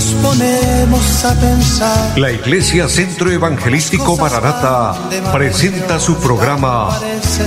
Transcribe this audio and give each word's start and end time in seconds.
nos 0.00 0.14
ponemos 0.14 1.24
a 1.26 1.34
pensar. 1.34 2.18
La 2.18 2.32
Iglesia 2.32 2.88
Centro 2.88 3.30
Evangelístico 3.30 4.16
Maranata 4.16 4.94
presenta 5.30 6.00
su 6.00 6.16
programa 6.16 6.98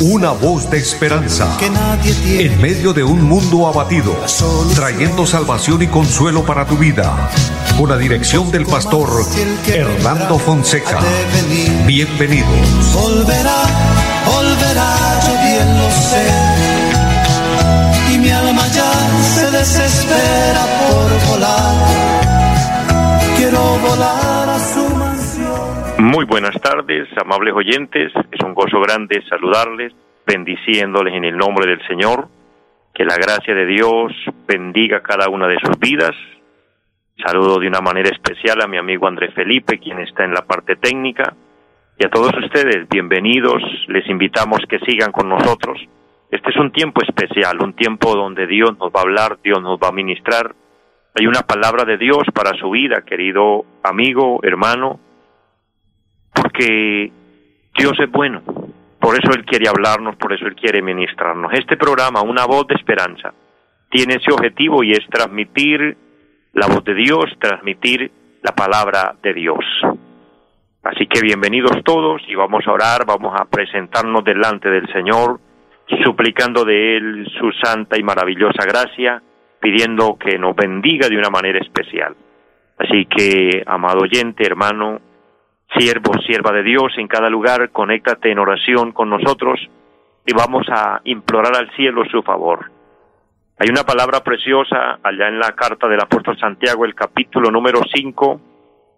Una 0.01 0.31
voz 0.31 0.69
de 0.69 0.77
esperanza. 0.77 1.47
En 2.27 2.61
medio 2.61 2.93
de 2.93 3.03
un 3.03 3.23
mundo 3.23 3.67
abatido, 3.67 4.15
trayendo 4.75 5.25
salvación 5.25 5.81
y 5.81 5.87
consuelo 5.87 6.45
para 6.45 6.65
tu 6.67 6.77
vida. 6.77 7.31
Con 7.75 7.89
la 7.89 7.97
dirección 7.97 8.51
del 8.51 8.67
pastor 8.67 9.09
Hernando 9.65 10.37
Fonseca. 10.37 10.99
Bienvenidos. 11.87 12.93
Volverá, 12.93 13.63
volverá, 14.27 15.19
yo 15.25 15.33
bien 15.41 15.77
lo 15.79 15.89
sé 15.89 16.53
y 18.13 18.17
mi 18.19 18.29
alma 18.29 18.67
ya 18.67 18.91
se 19.33 19.49
desespera 19.49 20.67
por 20.87 21.31
volar. 21.31 22.42
Muy 25.99 26.25
buenas 26.25 26.59
tardes, 26.61 27.07
amables 27.17 27.53
oyentes. 27.53 28.11
Es 28.31 28.39
un 28.45 28.53
gozo 28.53 28.79
grande 28.81 29.23
saludarles, 29.29 29.93
bendiciéndoles 30.25 31.13
en 31.13 31.25
el 31.25 31.37
nombre 31.37 31.65
del 31.65 31.85
Señor. 31.87 32.27
Que 32.93 33.05
la 33.05 33.15
gracia 33.15 33.53
de 33.53 33.65
Dios 33.65 34.11
bendiga 34.47 35.01
cada 35.01 35.29
una 35.29 35.47
de 35.47 35.57
sus 35.59 35.77
vidas. 35.79 36.15
Saludo 37.25 37.59
de 37.59 37.67
una 37.67 37.81
manera 37.81 38.09
especial 38.09 38.61
a 38.61 38.67
mi 38.67 38.77
amigo 38.77 39.07
André 39.07 39.31
Felipe, 39.31 39.79
quien 39.79 39.99
está 39.99 40.23
en 40.23 40.33
la 40.33 40.45
parte 40.45 40.75
técnica. 40.75 41.33
Y 41.97 42.05
a 42.05 42.09
todos 42.09 42.31
ustedes, 42.43 42.87
bienvenidos. 42.89 43.61
Les 43.87 44.07
invitamos 44.09 44.59
que 44.67 44.79
sigan 44.79 45.11
con 45.11 45.29
nosotros 45.29 45.79
este 46.33 46.49
es 46.49 46.57
un 46.57 46.71
tiempo 46.71 46.99
especial, 47.03 47.61
un 47.61 47.73
tiempo 47.73 48.15
donde 48.15 48.47
Dios 48.47 48.71
nos 48.79 48.89
va 48.89 49.01
a 49.01 49.03
hablar, 49.03 49.37
Dios 49.43 49.61
nos 49.61 49.77
va 49.77 49.89
a 49.89 49.91
ministrar. 49.91 50.55
Hay 51.15 51.27
una 51.27 51.41
palabra 51.41 51.85
de 51.85 51.97
Dios 51.97 52.23
para 52.33 52.57
su 52.57 52.71
vida, 52.71 53.03
querido 53.05 53.65
amigo, 53.83 54.39
hermano, 54.41 54.99
porque 56.33 57.11
Dios 57.77 57.93
es 57.99 58.11
bueno. 58.11 58.41
Por 58.99 59.15
eso 59.15 59.31
Él 59.35 59.45
quiere 59.45 59.69
hablarnos, 59.69 60.15
por 60.15 60.33
eso 60.33 60.47
Él 60.47 60.55
quiere 60.55 60.81
ministrarnos. 60.81 61.53
Este 61.53 61.77
programa, 61.77 62.21
Una 62.21 62.45
voz 62.45 62.65
de 62.67 62.75
esperanza, 62.75 63.33
tiene 63.89 64.15
ese 64.15 64.33
objetivo 64.33 64.83
y 64.83 64.93
es 64.93 65.05
transmitir 65.09 65.97
la 66.53 66.67
voz 66.67 66.83
de 66.83 66.95
Dios, 66.95 67.25
transmitir 67.39 68.11
la 68.41 68.53
palabra 68.53 69.15
de 69.21 69.33
Dios. 69.33 69.63
Así 70.83 71.05
que 71.05 71.21
bienvenidos 71.21 71.83
todos 71.83 72.21
y 72.27 72.33
vamos 72.33 72.65
a 72.65 72.71
orar, 72.71 73.05
vamos 73.05 73.39
a 73.39 73.45
presentarnos 73.45 74.23
delante 74.23 74.69
del 74.69 74.91
Señor 74.91 75.39
suplicando 76.03 76.65
de 76.65 76.97
Él 76.97 77.27
su 77.39 77.51
santa 77.63 77.99
y 77.99 78.03
maravillosa 78.03 78.65
gracia, 78.65 79.21
pidiendo 79.63 80.17
que 80.17 80.37
nos 80.37 80.53
bendiga 80.57 81.07
de 81.07 81.17
una 81.17 81.29
manera 81.29 81.57
especial. 81.59 82.17
Así 82.77 83.05
que, 83.05 83.63
amado 83.65 84.01
oyente, 84.01 84.45
hermano, 84.45 84.99
siervo, 85.77 86.11
sierva 86.27 86.51
de 86.51 86.63
Dios, 86.63 86.91
en 86.97 87.07
cada 87.07 87.29
lugar, 87.29 87.69
conéctate 87.71 88.29
en 88.29 88.39
oración 88.39 88.91
con 88.91 89.09
nosotros 89.09 89.57
y 90.25 90.33
vamos 90.33 90.67
a 90.69 90.99
implorar 91.05 91.55
al 91.55 91.71
cielo 91.77 92.03
su 92.11 92.21
favor. 92.23 92.71
Hay 93.57 93.69
una 93.69 93.85
palabra 93.85 94.19
preciosa 94.21 94.99
allá 95.01 95.29
en 95.29 95.39
la 95.39 95.53
carta 95.55 95.87
del 95.87 96.01
apóstol 96.01 96.37
Santiago, 96.37 96.83
el 96.83 96.93
capítulo 96.93 97.49
número 97.49 97.79
5 97.89 98.41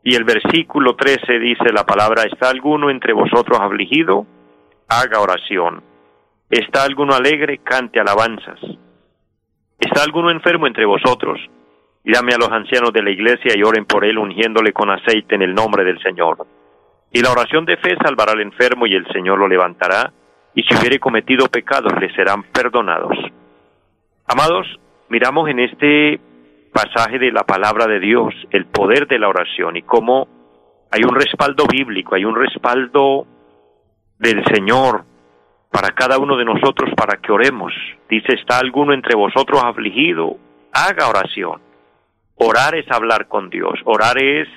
y 0.04 0.16
el 0.16 0.24
versículo 0.24 0.96
13 0.96 1.38
dice 1.38 1.72
la 1.72 1.86
palabra, 1.86 2.24
¿está 2.24 2.50
alguno 2.50 2.90
entre 2.90 3.14
vosotros 3.14 3.60
afligido? 3.62 4.26
Haga 4.90 5.20
oración. 5.20 5.84
¿Está 6.50 6.84
alguno 6.86 7.14
alegre? 7.14 7.60
Cante 7.60 8.00
alabanzas. 8.00 8.60
¿Está 9.80 10.04
alguno 10.04 10.32
enfermo 10.32 10.68
entre 10.68 10.86
vosotros? 10.86 11.40
Llame 12.04 12.34
a 12.34 12.38
los 12.38 12.52
ancianos 12.52 12.94
de 12.94 13.04
la 13.04 13.10
iglesia 13.10 13.54
y 13.56 13.64
oren 13.64 13.86
por 13.86 14.06
él 14.06 14.18
ungiéndole 14.18 14.74
con 14.74 14.90
aceite 14.90 15.36
en 15.36 15.42
el 15.42 15.54
nombre 15.54 15.84
del 15.84 16.02
Señor. 16.02 16.46
Y 17.12 17.22
la 17.22 17.32
oración 17.32 17.66
de 17.66 17.78
fe 17.78 17.96
salvará 18.04 18.34
al 18.34 18.42
enfermo 18.42 18.86
y 18.88 18.94
el 18.94 19.08
Señor 19.12 19.40
lo 19.40 19.48
levantará, 19.48 20.12
y 20.54 20.64
si 20.64 20.76
hubiere 20.76 21.00
cometido 21.00 21.48
pecados 21.48 21.94
le 22.00 22.14
serán 22.14 22.44
perdonados. 22.44 23.18
Amados, 24.28 24.68
miramos 25.10 25.50
en 25.50 25.60
este 25.60 26.20
pasaje 26.72 27.20
de 27.20 27.32
la 27.32 27.44
palabra 27.44 27.88
de 27.88 28.00
Dios 28.00 28.34
el 28.52 28.66
poder 28.66 29.08
de 29.08 29.20
la 29.20 29.30
oración 29.30 29.78
y 29.78 29.82
cómo 29.82 30.28
hay 30.92 31.04
un 31.04 31.16
respaldo 31.16 31.66
bíblico, 31.72 32.16
hay 32.16 32.26
un 32.26 32.36
respaldo 32.36 33.26
del 34.20 34.44
Señor 34.46 35.06
para 35.76 35.92
cada 35.92 36.18
uno 36.20 36.38
de 36.38 36.46
nosotros 36.46 36.90
para 36.96 37.18
que 37.18 37.34
oremos. 37.34 37.74
Dice, 38.10 38.34
¿está 38.36 38.60
alguno 38.60 38.94
entre 38.94 39.14
vosotros 39.14 39.62
afligido? 39.62 40.38
Haga 40.72 41.10
oración. 41.10 41.60
Orar 42.36 42.76
es 42.76 42.90
hablar 42.90 43.28
con 43.28 43.50
Dios. 43.50 43.74
Orar 43.84 44.18
es 44.18 44.48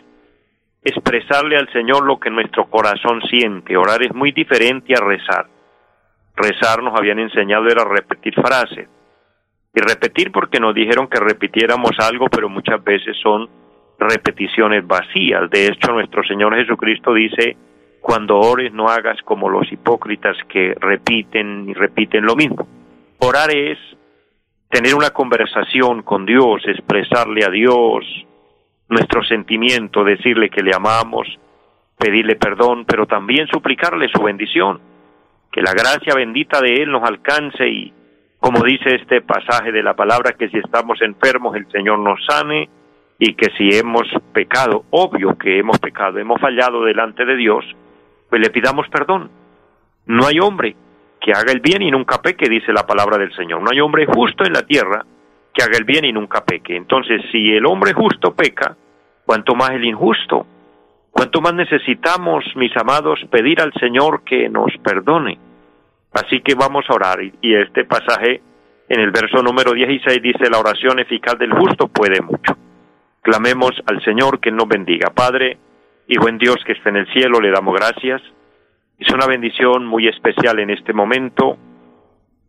expresarle 0.85 1.57
al 1.57 1.69
Señor 1.73 2.07
lo 2.07 2.21
que 2.21 2.31
nuestro 2.31 2.71
corazón 2.71 3.21
siente. 3.29 3.77
Orar 3.77 4.01
es 4.05 4.15
muy 4.15 4.31
diferente 4.31 4.95
a 4.95 5.05
rezar. 5.05 5.47
Rezar 6.37 6.85
nos 6.85 6.97
habían 6.97 7.19
enseñado 7.19 7.67
era 7.67 7.83
repetir 7.83 8.35
frases. 8.35 8.89
Y 9.75 9.81
repetir 9.81 10.31
porque 10.31 10.61
nos 10.61 10.73
dijeron 10.73 11.09
que 11.09 11.19
repitiéramos 11.19 11.99
algo, 11.99 12.27
pero 12.31 12.49
muchas 12.49 12.83
veces 12.85 13.17
son 13.21 13.49
repeticiones 13.99 14.87
vacías. 14.87 15.51
De 15.51 15.67
hecho, 15.67 15.91
nuestro 15.91 16.23
Señor 16.23 16.55
Jesucristo 16.55 17.13
dice, 17.13 17.57
cuando 18.09 18.39
ores 18.39 18.73
no 18.73 18.89
hagas 18.89 19.21
como 19.21 19.51
los 19.51 19.71
hipócritas 19.71 20.35
que 20.49 20.75
repiten 20.81 21.69
y 21.69 21.75
repiten 21.75 22.25
lo 22.25 22.37
mismo. 22.37 22.67
Orar 23.19 23.55
es 23.55 23.77
tener 24.71 24.95
una 24.95 25.11
conversación 25.11 26.01
con 26.05 26.25
Dios, 26.25 26.63
expresarle 26.65 27.45
a 27.45 27.51
Dios 27.51 28.07
nuestro 28.89 29.23
sentimiento, 29.25 30.05
decirle 30.05 30.49
que 30.49 30.63
le 30.63 30.75
amamos, 30.75 31.29
pedirle 31.99 32.37
perdón, 32.37 32.87
pero 32.87 33.05
también 33.05 33.47
suplicarle 33.49 34.09
su 34.09 34.23
bendición, 34.23 34.81
que 35.53 35.61
la 35.61 35.75
gracia 35.75 36.15
bendita 36.15 36.63
de 36.63 36.83
Él 36.83 36.91
nos 36.91 37.07
alcance 37.07 37.69
y, 37.69 37.93
como 38.41 38.65
dice 38.65 38.95
este 38.95 39.21
pasaje 39.21 39.71
de 39.71 39.83
la 39.83 39.93
palabra, 39.93 40.33
que 40.33 40.49
si 40.49 40.57
estamos 40.57 41.03
enfermos 41.03 41.55
el 41.57 41.71
Señor 41.71 41.99
nos 41.99 42.25
sane 42.25 42.71
y 43.19 43.35
que 43.35 43.51
si 43.59 43.69
hemos 43.77 44.09
pecado, 44.33 44.87
obvio 44.93 45.37
que 45.37 45.59
hemos 45.59 45.79
pecado, 45.79 46.19
hemos 46.19 46.41
fallado 46.41 46.85
delante 46.85 47.27
de 47.27 47.37
Dios, 47.37 47.67
pues 48.29 48.41
le 48.41 48.51
pidamos 48.51 48.89
perdón. 48.89 49.31
No 50.07 50.27
hay 50.27 50.41
hombre 50.41 50.77
que 51.21 51.33
haga 51.33 51.53
el 51.53 51.61
bien 51.61 51.83
y 51.83 51.91
nunca 51.91 52.23
peque, 52.23 52.49
dice 52.49 52.73
la 52.73 52.87
palabra 52.87 53.19
del 53.19 53.35
Señor. 53.35 53.61
No 53.63 53.71
hay 53.71 53.81
hombre 53.81 54.07
justo 54.07 54.45
en 54.45 54.53
la 54.53 54.63
tierra 54.63 55.05
que 55.53 55.63
haga 55.63 55.77
el 55.77 55.85
bien 55.85 56.05
y 56.05 56.13
nunca 56.13 56.45
peque. 56.45 56.77
Entonces, 56.77 57.23
si 57.33 57.51
el 57.51 57.67
hombre 57.67 57.93
justo 57.93 58.35
peca, 58.35 58.77
cuanto 59.27 59.55
más 59.55 59.71
el 59.71 59.85
injusto, 59.85 60.47
cuanto 61.11 61.41
más 61.41 61.55
necesitamos, 61.55 62.45
mis 62.57 62.75
amados, 62.77 63.21
pedir 63.31 63.61
al 63.61 63.73
Señor 63.75 64.23
que 64.25 64.49
nos 64.49 64.73
perdone. 64.83 65.39
Así 66.13 66.41
que 66.41 66.55
vamos 66.55 66.85
a 66.89 66.95
orar. 66.95 67.19
Y 67.23 67.55
este 67.55 67.85
pasaje 67.85 68.41
en 68.89 69.01
el 69.01 69.11
verso 69.11 69.43
número 69.43 69.73
16 69.73 70.23
dice, 70.23 70.51
la 70.51 70.59
oración 70.59 70.99
eficaz 70.99 71.39
del 71.39 71.53
justo 71.53 71.89
puede 71.89 72.23
mucho. 72.23 72.57
Clamemos 73.21 73.73
al 73.87 74.03
Señor 74.03 74.41
que 74.41 74.51
nos 74.51 74.67
bendiga. 74.67 75.11
Padre, 75.11 75.59
y 76.09 76.19
buen 76.19 76.39
Dios 76.39 76.57
que 76.65 76.73
está 76.73 76.89
en 76.89 76.97
el 76.97 77.13
cielo, 77.13 77.39
le 77.39 77.51
damos 77.51 77.75
gracias. 77.75 78.23
Es 78.99 79.13
una 79.13 79.27
bendición 79.27 79.85
muy 79.87 80.09
especial 80.09 80.59
en 80.59 80.71
este 80.71 80.95
momento 80.95 81.59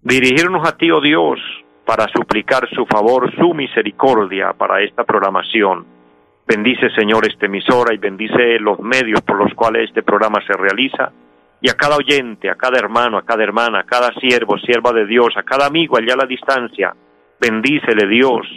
dirigirnos 0.02 0.66
a 0.66 0.78
ti, 0.78 0.90
oh 0.90 1.02
Dios, 1.02 1.40
para 1.86 2.08
suplicar 2.08 2.70
su 2.74 2.86
favor, 2.86 3.30
su 3.36 3.54
misericordia 3.54 4.54
para 4.54 4.82
esta 4.82 5.04
programación. 5.04 5.86
Bendice, 6.48 6.90
Señor, 6.92 7.28
esta 7.28 7.48
emisora 7.48 7.94
y 7.94 7.98
bendice 7.98 8.60
los 8.60 8.80
medios 8.80 9.22
por 9.22 9.38
los 9.38 9.54
cuales 9.54 9.90
este 9.90 10.04
programa 10.04 10.40
se 10.48 10.54
realiza. 10.54 11.12
Y 11.62 11.70
a 11.70 11.74
cada 11.74 11.98
oyente, 11.98 12.50
a 12.50 12.56
cada 12.56 12.80
hermano, 12.80 13.18
a 13.18 13.26
cada 13.26 13.44
hermana, 13.44 13.82
a 13.82 13.84
cada 13.84 14.14
siervo, 14.14 14.58
sierva 14.58 14.94
de 14.94 15.06
Dios, 15.06 15.36
a 15.36 15.44
cada 15.44 15.68
amigo 15.68 15.98
allá 15.98 16.14
a 16.14 16.24
la 16.24 16.26
distancia, 16.26 16.96
bendícele 17.42 18.08
Dios. 18.08 18.48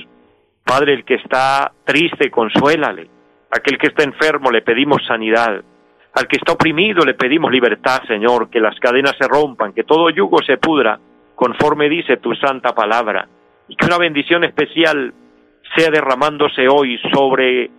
Padre, 0.64 0.94
el 0.94 1.04
que 1.04 1.16
está 1.16 1.72
triste, 1.84 2.30
consuélale 2.30 3.21
Aquel 3.52 3.76
que 3.76 3.88
está 3.88 4.02
enfermo 4.02 4.50
le 4.50 4.62
pedimos 4.62 5.04
sanidad. 5.06 5.62
Al 6.14 6.26
que 6.26 6.36
está 6.36 6.52
oprimido 6.52 7.04
le 7.04 7.14
pedimos 7.14 7.52
libertad, 7.52 8.00
Señor, 8.08 8.48
que 8.48 8.60
las 8.60 8.78
cadenas 8.80 9.14
se 9.20 9.28
rompan, 9.28 9.74
que 9.74 9.84
todo 9.84 10.08
yugo 10.08 10.38
se 10.42 10.56
pudra, 10.56 10.98
conforme 11.34 11.90
dice 11.90 12.16
tu 12.16 12.34
santa 12.34 12.74
palabra, 12.74 13.28
y 13.68 13.76
que 13.76 13.86
una 13.86 13.98
bendición 13.98 14.44
especial 14.44 15.12
sea 15.76 15.90
derramándose 15.90 16.66
hoy 16.66 16.98
sobre 17.12 17.70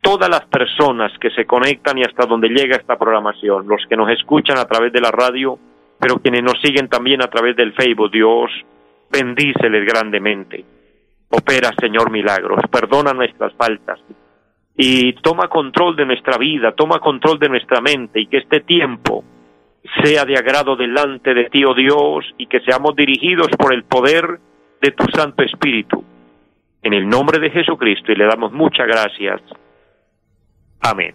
todas 0.00 0.28
las 0.28 0.46
personas 0.46 1.12
que 1.20 1.30
se 1.30 1.46
conectan 1.46 1.98
y 1.98 2.02
hasta 2.02 2.26
donde 2.26 2.48
llega 2.48 2.76
esta 2.76 2.96
programación, 2.96 3.68
los 3.68 3.84
que 3.88 3.96
nos 3.96 4.10
escuchan 4.10 4.58
a 4.58 4.66
través 4.66 4.92
de 4.92 5.00
la 5.00 5.10
radio, 5.10 5.58
pero 6.00 6.18
quienes 6.18 6.42
nos 6.42 6.60
siguen 6.60 6.88
también 6.88 7.22
a 7.22 7.28
través 7.28 7.56
del 7.56 7.72
Facebook, 7.72 8.10
Dios, 8.10 8.50
bendíceles 9.10 9.84
grandemente. 9.86 10.64
Opera, 11.30 11.70
Señor, 11.80 12.10
milagros, 12.10 12.60
perdona 12.70 13.12
nuestras 13.12 13.52
faltas, 13.54 14.00
y 14.80 15.12
toma 15.14 15.48
control 15.48 15.96
de 15.96 16.06
nuestra 16.06 16.38
vida, 16.38 16.70
toma 16.70 17.00
control 17.00 17.40
de 17.40 17.48
nuestra 17.48 17.80
mente 17.80 18.20
y 18.20 18.26
que 18.28 18.38
este 18.38 18.60
tiempo 18.60 19.24
sea 20.04 20.24
de 20.24 20.36
agrado 20.36 20.76
delante 20.76 21.34
de 21.34 21.50
ti, 21.50 21.64
oh 21.64 21.74
Dios, 21.74 22.24
y 22.38 22.46
que 22.46 22.60
seamos 22.60 22.94
dirigidos 22.94 23.48
por 23.58 23.74
el 23.74 23.82
poder 23.82 24.38
de 24.80 24.92
tu 24.92 25.04
Santo 25.12 25.42
Espíritu. 25.42 26.04
en 26.80 26.94
el 26.94 27.08
nombre 27.08 27.40
de 27.40 27.50
Jesucristo 27.50 28.12
y 28.12 28.14
le 28.14 28.24
damos 28.24 28.52
muchas 28.52 28.86
gracias. 28.86 29.42
Amén. 30.80 31.12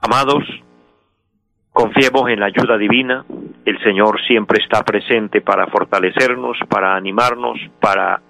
Amados, 0.00 0.44
confiemos 1.72 2.30
en 2.30 2.38
la 2.38 2.46
ayuda 2.46 2.78
divina. 2.78 3.24
El 3.64 3.82
Señor 3.82 4.20
siempre 4.28 4.62
está 4.62 4.84
presente 4.84 5.40
para 5.40 5.66
fortalecernos, 5.66 6.56
para 6.68 6.94
animarnos, 6.94 7.58
para 7.80 8.22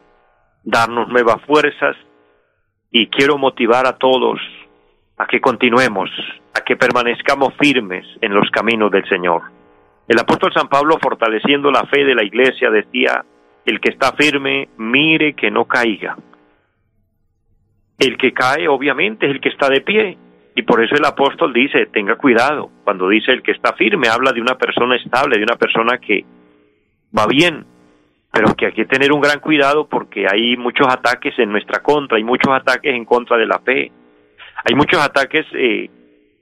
darnos 0.64 1.08
nuevas 1.08 1.42
fuerzas. 1.42 1.94
Y 2.90 3.06
quiero 3.06 3.38
motivar 3.38 3.86
a 3.86 3.96
todos 3.96 4.40
a 5.16 5.26
que 5.26 5.40
continuemos, 5.40 6.10
a 6.54 6.60
que 6.62 6.76
permanezcamos 6.76 7.54
firmes 7.58 8.06
en 8.20 8.34
los 8.34 8.50
caminos 8.50 8.90
del 8.90 9.08
Señor. 9.08 9.42
El 10.08 10.18
apóstol 10.18 10.52
San 10.52 10.68
Pablo, 10.68 10.98
fortaleciendo 11.00 11.70
la 11.70 11.84
fe 11.84 12.04
de 12.04 12.14
la 12.14 12.24
iglesia, 12.24 12.70
decía, 12.70 13.24
el 13.64 13.80
que 13.80 13.92
está 13.92 14.12
firme, 14.12 14.68
mire 14.76 15.34
que 15.34 15.50
no 15.50 15.66
caiga. 15.66 16.16
El 17.98 18.16
que 18.16 18.32
cae, 18.32 18.66
obviamente, 18.66 19.26
es 19.26 19.32
el 19.32 19.40
que 19.40 19.50
está 19.50 19.68
de 19.68 19.82
pie. 19.82 20.18
Y 20.56 20.62
por 20.62 20.82
eso 20.82 20.94
el 20.96 21.04
apóstol 21.04 21.52
dice, 21.52 21.86
tenga 21.86 22.16
cuidado. 22.16 22.70
Cuando 22.82 23.08
dice 23.08 23.30
el 23.30 23.42
que 23.42 23.52
está 23.52 23.74
firme, 23.74 24.08
habla 24.08 24.32
de 24.32 24.40
una 24.40 24.56
persona 24.56 24.96
estable, 24.96 25.36
de 25.36 25.44
una 25.44 25.56
persona 25.56 25.98
que 25.98 26.24
va 27.16 27.26
bien, 27.26 27.64
pero 28.32 28.54
que 28.54 28.66
hay 28.66 28.72
que 28.72 28.86
tener 28.86 29.12
un 29.12 29.20
gran 29.20 29.40
cuidado 29.40 29.88
porque 29.88 30.26
hay 30.30 30.56
muchos 30.56 30.86
ataques 30.88 31.38
en 31.38 31.50
nuestra 31.50 31.82
contra, 31.82 32.16
hay 32.16 32.24
muchos 32.24 32.52
ataques 32.52 32.94
en 32.94 33.04
contra 33.04 33.36
de 33.36 33.46
la 33.46 33.58
fe, 33.58 33.90
hay 34.64 34.74
muchos 34.74 35.00
ataques 35.04 35.46
eh, 35.54 35.90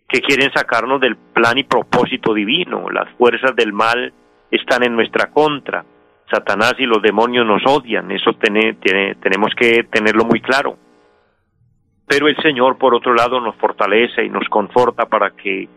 que 0.09 0.21
quieren 0.21 0.51
sacarnos 0.53 1.01
del 1.01 1.17
plan 1.17 1.57
y 1.59 1.65
propósito 1.65 2.35
divino, 2.35 2.91
las 2.91 3.11
fuerzas 3.17 3.55
del 3.57 3.73
mal 3.73 4.13
están 4.51 4.83
en 4.83 4.95
nuestra 4.95 5.31
contra, 5.31 5.85
Satanás 6.31 6.75
y 6.79 6.85
los 6.85 7.03
demonios 7.03 7.47
nos 7.47 7.63
odian, 7.67 8.11
eso 8.11 8.33
tiene, 8.35 8.75
tenemos 8.75 9.55
que 9.55 9.85
tenerlo 9.85 10.25
muy 10.25 10.41
claro. 10.41 10.77
Pero 12.07 12.29
el 12.29 12.37
Señor, 12.43 12.79
por 12.79 12.95
otro 12.95 13.15
lado, 13.15 13.41
nos 13.41 13.55
fortalece 13.57 14.25
y 14.25 14.31
nos 14.31 14.49
conforta 14.49 15.07
para 15.07 15.31
que 15.31 15.69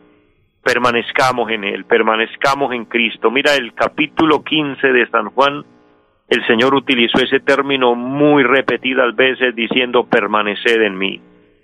permanezcamos 0.63 1.49
en 1.51 1.63
Él, 1.63 1.85
permanezcamos 1.85 2.73
en 2.73 2.85
Cristo. 2.85 3.31
Mira 3.31 3.55
el 3.55 3.73
capítulo 3.73 4.43
15 4.43 4.87
de 4.87 5.09
San 5.09 5.29
Juan, 5.31 5.65
el 6.31 6.47
Señor 6.47 6.73
utilizó 6.73 7.17
ese 7.17 7.41
término 7.41 7.93
muy 7.93 8.43
repetidas 8.43 9.13
veces 9.17 9.53
diciendo 9.53 10.05
permaneced 10.05 10.81
en 10.81 10.97
mí, 10.97 11.19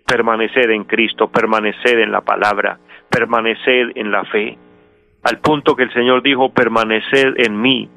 permaneced 0.06 0.70
en 0.70 0.84
Cristo, 0.84 1.30
permaneced 1.30 1.98
en 1.98 2.12
la 2.12 2.20
palabra, 2.20 2.78
permaneced 3.10 3.96
en 3.96 4.12
la 4.12 4.26
fe. 4.26 4.58
Al 5.24 5.40
punto 5.40 5.74
que 5.74 5.84
el 5.84 5.94
Señor 5.94 6.22
dijo 6.22 6.52
permaneced 6.52 7.36
en 7.38 7.62
mí, 7.62 7.90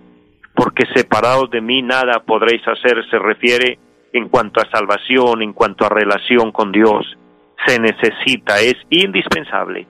porque 0.54 0.86
separados 0.94 1.50
de 1.50 1.60
mí 1.60 1.82
nada 1.82 2.22
podréis 2.24 2.62
hacer, 2.68 3.04
se 3.10 3.18
refiere 3.18 3.76
en 4.12 4.28
cuanto 4.28 4.60
a 4.60 4.70
salvación, 4.70 5.42
en 5.42 5.52
cuanto 5.52 5.84
a 5.84 5.88
relación 5.88 6.52
con 6.52 6.70
Dios. 6.70 7.18
Se 7.66 7.80
necesita, 7.80 8.60
es 8.60 8.76
indispensable 8.90 9.88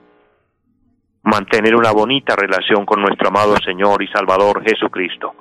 mantener 1.21 1.75
una 1.75 1.91
bonita 1.91 2.35
relación 2.35 2.87
con 2.87 3.01
nuestro 3.01 3.27
amado 3.27 3.55
Señor 3.57 4.01
y 4.01 4.07
Salvador 4.07 4.63
Jesucristo. 4.63 5.35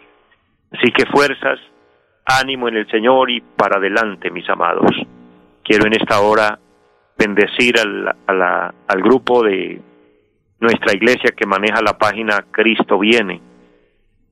Así 0.73 0.93
que 0.93 1.07
fuerzas, 1.07 1.59
ánimo 2.25 2.69
en 2.69 2.77
el 2.77 2.91
Señor 2.91 3.31
y 3.31 3.41
para 3.41 3.79
adelante, 3.79 4.31
mis 4.31 4.49
amados. 4.49 4.91
Quiero 5.63 5.87
en 5.87 5.95
esta 5.95 6.21
hora 6.21 6.59
bendecir 7.19 7.79
al, 7.79 8.17
al 8.27 9.03
grupo 9.03 9.43
de 9.43 9.81
nuestra 10.61 10.95
iglesia 10.95 11.33
que 11.37 11.47
maneja 11.47 11.83
la 11.83 11.99
página 11.99 12.45
Cristo 12.51 12.99
Viene 12.99 13.41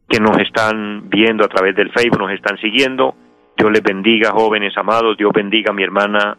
que 0.08 0.20
nos 0.20 0.38
están 0.38 1.08
viendo 1.10 1.44
a 1.44 1.48
través 1.48 1.76
del 1.76 1.92
Facebook, 1.92 2.20
nos 2.20 2.32
están 2.32 2.56
siguiendo. 2.58 3.14
Dios 3.56 3.70
les 3.70 3.82
bendiga, 3.82 4.30
jóvenes 4.30 4.76
amados. 4.78 5.16
Dios 5.18 5.32
bendiga 5.34 5.70
a 5.70 5.74
mi 5.74 5.82
hermana 5.82 6.36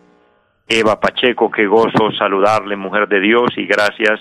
Eva 0.67 0.99
Pacheco. 0.99 1.51
Qué 1.51 1.67
gozo 1.67 2.11
saludarle, 2.17 2.75
mujer 2.75 3.07
de 3.07 3.19
Dios, 3.19 3.51
y 3.57 3.65
gracias 3.67 4.19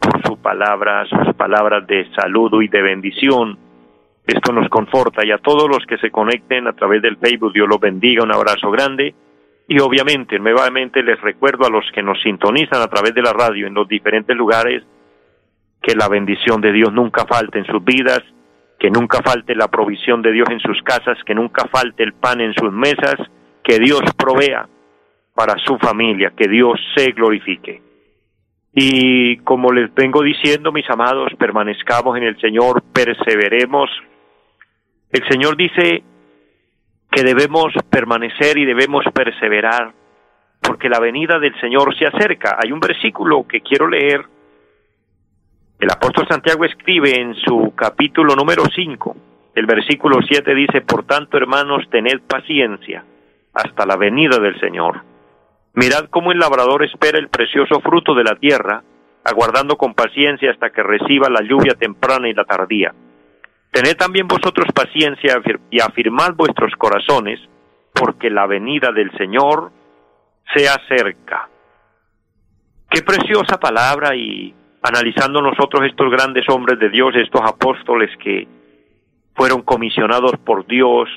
por 0.00 0.22
su 0.22 0.38
palabra, 0.38 1.04
sus 1.06 1.34
palabras 1.34 1.86
de 1.86 2.08
saludo 2.14 2.62
y 2.62 2.68
de 2.68 2.80
bendición. 2.80 3.58
Esto 4.28 4.52
nos 4.52 4.68
conforta 4.68 5.24
y 5.24 5.32
a 5.32 5.38
todos 5.38 5.68
los 5.68 5.84
que 5.86 5.98
se 5.98 6.10
conecten 6.10 6.68
a 6.68 6.74
través 6.74 7.02
del 7.02 7.16
Facebook, 7.16 7.52
Dios 7.52 7.66
los 7.68 7.80
bendiga, 7.80 8.22
un 8.22 8.32
abrazo 8.32 8.70
grande. 8.70 9.14
Y 9.66 9.80
obviamente, 9.80 10.38
nuevamente 10.38 11.02
les 11.02 11.20
recuerdo 11.20 11.66
a 11.66 11.70
los 11.70 11.84
que 11.92 12.02
nos 12.02 12.20
sintonizan 12.22 12.80
a 12.80 12.88
través 12.88 13.14
de 13.14 13.22
la 13.22 13.32
radio 13.32 13.66
en 13.66 13.74
los 13.74 13.88
diferentes 13.88 14.36
lugares 14.36 14.84
que 15.82 15.94
la 15.94 16.08
bendición 16.08 16.60
de 16.60 16.72
Dios 16.72 16.92
nunca 16.92 17.24
falte 17.26 17.58
en 17.58 17.64
sus 17.66 17.82
vidas 17.84 18.22
que 18.78 18.90
nunca 18.90 19.20
falte 19.22 19.54
la 19.54 19.68
provisión 19.68 20.22
de 20.22 20.32
Dios 20.32 20.48
en 20.50 20.60
sus 20.60 20.80
casas, 20.82 21.18
que 21.26 21.34
nunca 21.34 21.66
falte 21.68 22.04
el 22.04 22.12
pan 22.12 22.40
en 22.40 22.54
sus 22.54 22.72
mesas, 22.72 23.16
que 23.62 23.78
Dios 23.78 24.02
provea 24.16 24.68
para 25.34 25.58
su 25.58 25.76
familia, 25.78 26.32
que 26.36 26.48
Dios 26.48 26.78
se 26.96 27.10
glorifique. 27.12 27.82
Y 28.72 29.38
como 29.38 29.72
les 29.72 29.92
vengo 29.94 30.22
diciendo, 30.22 30.70
mis 30.70 30.88
amados, 30.88 31.32
permanezcamos 31.38 32.16
en 32.16 32.24
el 32.24 32.40
Señor, 32.40 32.82
perseveremos. 32.92 33.90
El 35.10 35.28
Señor 35.28 35.56
dice 35.56 36.02
que 37.10 37.22
debemos 37.22 37.72
permanecer 37.90 38.58
y 38.58 38.64
debemos 38.64 39.04
perseverar, 39.14 39.92
porque 40.60 40.88
la 40.88 41.00
venida 41.00 41.38
del 41.38 41.58
Señor 41.60 41.96
se 41.96 42.06
acerca. 42.06 42.58
Hay 42.62 42.72
un 42.72 42.80
versículo 42.80 43.46
que 43.46 43.60
quiero 43.60 43.88
leer 43.88 44.24
el 45.78 45.92
apóstol 45.92 46.26
Santiago 46.28 46.64
escribe 46.64 47.20
en 47.20 47.36
su 47.36 47.72
capítulo 47.76 48.34
número 48.34 48.64
5, 48.64 49.16
el 49.54 49.64
versículo 49.64 50.18
7 50.26 50.52
dice, 50.52 50.80
Por 50.80 51.04
tanto, 51.04 51.36
hermanos, 51.36 51.84
tened 51.88 52.20
paciencia 52.22 53.04
hasta 53.54 53.86
la 53.86 53.96
venida 53.96 54.40
del 54.40 54.58
Señor. 54.58 55.02
Mirad 55.74 56.06
cómo 56.10 56.32
el 56.32 56.40
labrador 56.40 56.84
espera 56.84 57.18
el 57.18 57.28
precioso 57.28 57.78
fruto 57.80 58.16
de 58.16 58.24
la 58.24 58.34
tierra, 58.34 58.82
aguardando 59.24 59.76
con 59.76 59.94
paciencia 59.94 60.50
hasta 60.50 60.70
que 60.70 60.82
reciba 60.82 61.30
la 61.30 61.42
lluvia 61.42 61.74
temprana 61.78 62.28
y 62.28 62.34
la 62.34 62.44
tardía. 62.44 62.92
Tened 63.70 63.96
también 63.96 64.26
vosotros 64.26 64.66
paciencia 64.74 65.40
y 65.70 65.80
afirmad 65.80 66.34
vuestros 66.34 66.72
corazones, 66.76 67.40
porque 67.92 68.30
la 68.30 68.46
venida 68.46 68.92
del 68.92 69.10
Señor 69.16 69.70
se 70.54 70.68
acerca. 70.68 71.48
Qué 72.90 73.02
preciosa 73.02 73.58
palabra 73.60 74.14
y 74.16 74.54
analizando 74.82 75.42
nosotros 75.42 75.84
estos 75.84 76.10
grandes 76.10 76.48
hombres 76.48 76.78
de 76.78 76.88
Dios, 76.88 77.14
estos 77.16 77.42
apóstoles 77.42 78.10
que 78.22 78.48
fueron 79.34 79.62
comisionados 79.62 80.32
por 80.44 80.66
Dios, 80.66 81.08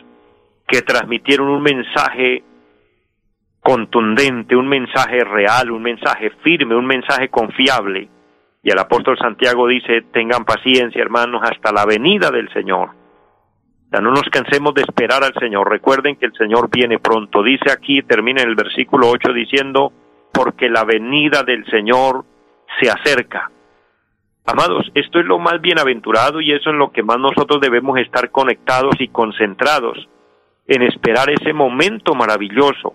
que 0.68 0.82
transmitieron 0.82 1.50
un 1.50 1.62
mensaje 1.62 2.44
contundente, 3.62 4.56
un 4.56 4.68
mensaje 4.68 5.24
real, 5.24 5.72
un 5.72 5.84
mensaje 5.84 6.32
firme, 6.44 6.76
un 6.76 6.86
mensaje 6.86 7.30
confiable. 7.30 8.10
Y 8.64 8.70
el 8.70 8.80
apóstol 8.80 9.18
Santiago 9.18 9.68
dice, 9.68 10.04
tengan 10.14 10.46
paciencia, 10.46 11.02
hermanos, 11.02 11.42
hasta 11.44 11.72
la 11.72 11.86
venida 11.86 12.30
del 12.30 12.52
Señor. 12.54 12.92
Ya 13.92 14.00
no 14.00 14.12
nos 14.12 14.24
cansemos 14.32 14.74
de 14.74 14.84
esperar 14.84 15.24
al 15.24 15.34
Señor. 15.34 15.70
Recuerden 15.70 16.16
que 16.16 16.28
el 16.28 16.34
Señor 16.34 16.70
viene 16.72 17.00
pronto. 17.00 17.44
Dice 17.44 17.72
aquí, 17.72 18.04
termina 18.04 18.42
en 18.42 18.50
el 18.50 18.56
versículo 18.56 19.10
8 19.10 19.34
diciendo, 19.34 19.92
porque 20.32 20.70
la 20.70 20.86
venida 20.86 21.44
del 21.44 21.66
Señor 21.66 22.24
se 22.80 22.90
acerca. 22.90 23.52
Amados, 24.46 24.90
esto 24.96 25.20
es 25.20 25.26
lo 25.26 25.40
más 25.40 25.60
bienaventurado 25.62 26.40
y 26.42 26.52
eso 26.52 26.70
es 26.70 26.76
lo 26.76 26.92
que 26.92 27.04
más 27.04 27.20
nosotros 27.20 27.60
debemos 27.62 28.00
estar 28.00 28.32
conectados 28.32 28.96
y 29.00 29.10
concentrados 29.10 30.08
en 30.68 30.84
esperar 30.84 31.30
ese 31.30 31.54
momento 31.54 32.16
maravilloso 32.16 32.94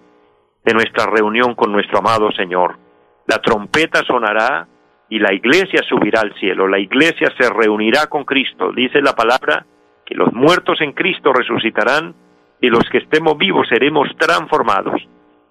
de 0.65 0.75
nuestra 0.75 1.07
reunión 1.07 1.55
con 1.55 1.73
nuestro 1.73 1.99
amado 1.99 2.33
Señor. 2.33 2.79
La 3.27 3.39
trompeta 3.39 4.03
sonará 4.05 4.67
y 5.09 5.19
la 5.19 5.33
iglesia 5.33 5.83
subirá 5.89 6.21
al 6.21 6.35
cielo, 6.35 6.67
la 6.67 6.79
iglesia 6.79 7.33
se 7.39 7.49
reunirá 7.51 8.07
con 8.07 8.25
Cristo. 8.25 8.73
Dice 8.73 9.01
la 9.01 9.15
palabra 9.15 9.65
que 10.05 10.15
los 10.15 10.33
muertos 10.33 10.81
en 10.81 10.93
Cristo 10.93 11.33
resucitarán 11.33 12.15
y 12.61 12.69
los 12.69 12.85
que 12.91 12.99
estemos 12.99 13.37
vivos 13.39 13.69
seremos 13.69 14.09
transformados. 14.19 15.01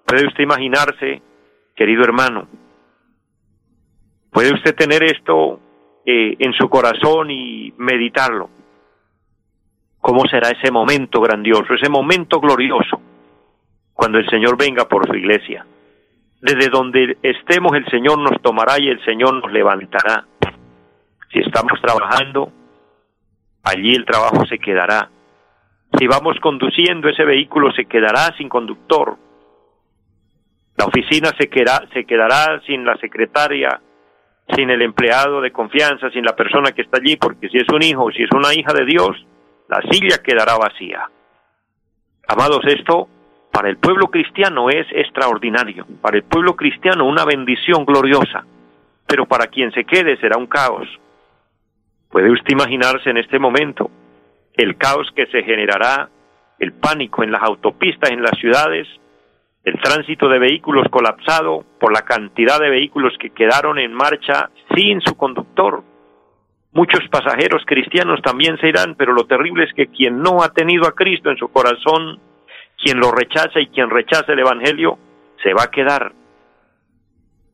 ¿Puede 0.06 0.28
usted 0.28 0.44
imaginarse, 0.44 1.22
querido 1.76 2.04
hermano, 2.04 2.48
¿Puede 4.36 4.54
usted 4.54 4.76
tener 4.76 5.02
esto 5.02 5.62
eh, 6.06 6.36
en 6.40 6.52
su 6.52 6.68
corazón 6.68 7.32
y 7.32 7.74
meditarlo? 7.78 8.50
¿Cómo 10.02 10.28
será 10.28 10.50
ese 10.50 10.70
momento 10.74 11.22
grandioso, 11.22 11.74
ese 11.74 11.88
momento 11.88 12.42
glorioso, 12.42 13.00
cuando 13.94 14.18
el 14.18 14.30
Señor 14.30 14.58
venga 14.58 14.90
por 14.90 15.08
su 15.08 15.16
iglesia? 15.16 15.66
Desde 16.46 16.70
donde 16.70 17.18
estemos 17.24 17.76
el 17.76 17.88
Señor 17.88 18.20
nos 18.20 18.40
tomará 18.40 18.80
y 18.80 18.88
el 18.88 19.04
Señor 19.04 19.34
nos 19.34 19.52
levantará. 19.52 20.26
Si 21.34 21.40
estamos 21.40 21.82
trabajando, 21.82 22.52
allí 23.64 23.96
el 23.96 24.06
trabajo 24.06 24.46
se 24.46 24.60
quedará. 24.60 25.10
Si 25.98 26.06
vamos 26.06 26.38
conduciendo, 26.40 27.10
ese 27.10 27.26
vehículo 27.26 27.72
se 27.72 27.86
quedará 27.86 28.32
sin 28.38 28.48
conductor. 28.48 29.18
La 30.78 30.86
oficina 30.86 31.32
se 31.36 31.50
quedará, 31.50 31.88
se 31.92 32.06
quedará 32.06 32.62
sin 32.68 32.86
la 32.86 32.96
secretaria 32.98 33.82
sin 34.56 34.70
el 34.70 34.84
empleado 34.84 35.42
de 35.42 35.52
confianza, 35.52 36.12
sin 36.12 36.24
la 36.24 36.36
persona 36.36 36.74
que 36.74 36.84
está 36.84 37.00
allí, 37.00 37.18
porque 37.18 37.50
si 37.50 37.58
es 37.58 37.68
un 37.74 37.82
hijo, 37.82 38.12
si 38.12 38.22
es 38.22 38.30
una 38.32 38.54
hija 38.54 38.72
de 38.72 38.86
Dios, 38.86 39.26
la 39.68 39.82
silla 39.90 40.22
quedará 40.22 40.56
vacía. 40.58 41.10
Amados, 42.28 42.60
esto 42.68 43.10
para 43.56 43.70
el 43.70 43.78
pueblo 43.78 44.08
cristiano 44.08 44.70
es 44.70 44.86
extraordinario, 44.92 45.86
para 46.02 46.18
el 46.18 46.24
pueblo 46.24 46.58
cristiano 46.58 47.06
una 47.06 47.24
bendición 47.24 47.86
gloriosa, 47.86 48.44
pero 49.08 49.26
para 49.28 49.48
quien 49.48 49.72
se 49.72 49.86
quede 49.86 50.18
será 50.18 50.36
un 50.36 50.48
caos. 50.48 50.86
¿Puede 52.10 52.32
usted 52.32 52.52
imaginarse 52.52 53.10
en 53.10 53.16
este 53.16 53.40
momento 53.40 53.90
el 54.56 54.76
caos 54.76 55.10
que 55.16 55.28
se 55.28 55.42
generará, 55.44 56.10
el 56.60 56.74
pánico 56.74 57.24
en 57.24 57.32
las 57.32 57.44
autopistas, 57.44 58.12
en 58.12 58.24
las 58.24 58.38
ciudades, 58.38 58.90
el 59.64 59.80
tránsito 59.80 60.28
de 60.28 60.40
vehículos 60.40 60.90
colapsado 60.92 61.64
por 61.80 61.94
la 61.94 62.02
cantidad 62.02 62.60
de 62.60 62.70
vehículos 62.70 63.14
que 63.18 63.30
quedaron 63.30 63.80
en 63.80 63.94
marcha 63.94 64.50
sin 64.76 65.00
su 65.00 65.16
conductor? 65.16 65.82
Muchos 66.74 67.08
pasajeros 67.10 67.64
cristianos 67.66 68.22
también 68.22 68.58
se 68.58 68.68
irán, 68.68 68.96
pero 68.96 69.14
lo 69.14 69.24
terrible 69.28 69.64
es 69.64 69.74
que 69.74 69.88
quien 69.88 70.22
no 70.22 70.44
ha 70.44 70.50
tenido 70.50 70.86
a 70.86 70.92
Cristo 70.92 71.30
en 71.32 71.38
su 71.38 71.48
corazón 71.48 72.20
quien 72.78 73.00
lo 73.00 73.12
rechaza 73.12 73.60
y 73.60 73.68
quien 73.68 73.90
rechaza 73.90 74.34
el 74.34 74.40
Evangelio 74.40 74.98
se 75.44 75.54
va 75.54 75.64
a 75.64 75.72
quedar. 75.72 76.14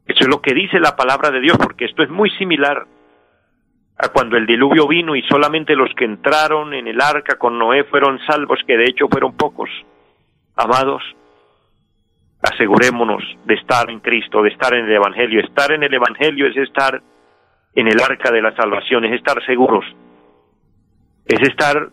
Eso 0.05 0.19
es 0.21 0.27
lo 0.27 0.41
que 0.41 0.53
dice 0.53 0.79
la 0.79 0.95
palabra 0.95 1.31
de 1.31 1.39
Dios, 1.39 1.57
porque 1.57 1.85
esto 1.85 2.03
es 2.03 2.09
muy 2.09 2.29
similar 2.31 2.85
a 3.97 4.09
cuando 4.09 4.35
el 4.35 4.45
diluvio 4.45 4.87
vino 4.87 5.15
y 5.15 5.21
solamente 5.23 5.75
los 5.75 5.93
que 5.95 6.05
entraron 6.05 6.73
en 6.73 6.87
el 6.87 6.99
arca 6.99 7.37
con 7.37 7.57
Noé 7.57 7.83
fueron 7.83 8.19
salvos, 8.25 8.59
que 8.65 8.77
de 8.77 8.85
hecho 8.85 9.07
fueron 9.07 9.37
pocos. 9.37 9.69
Amados, 10.55 11.03
asegurémonos 12.41 13.23
de 13.45 13.53
estar 13.53 13.89
en 13.89 13.99
Cristo, 13.99 14.41
de 14.41 14.49
estar 14.49 14.73
en 14.73 14.85
el 14.85 14.91
Evangelio. 14.91 15.41
Estar 15.41 15.71
en 15.71 15.83
el 15.83 15.93
Evangelio 15.93 16.47
es 16.47 16.57
estar 16.57 17.01
en 17.73 17.87
el 17.87 18.01
arca 18.01 18.31
de 18.31 18.41
la 18.41 18.55
salvación, 18.55 19.05
es 19.05 19.13
estar 19.13 19.43
seguros, 19.45 19.85
es 21.25 21.39
estar 21.47 21.89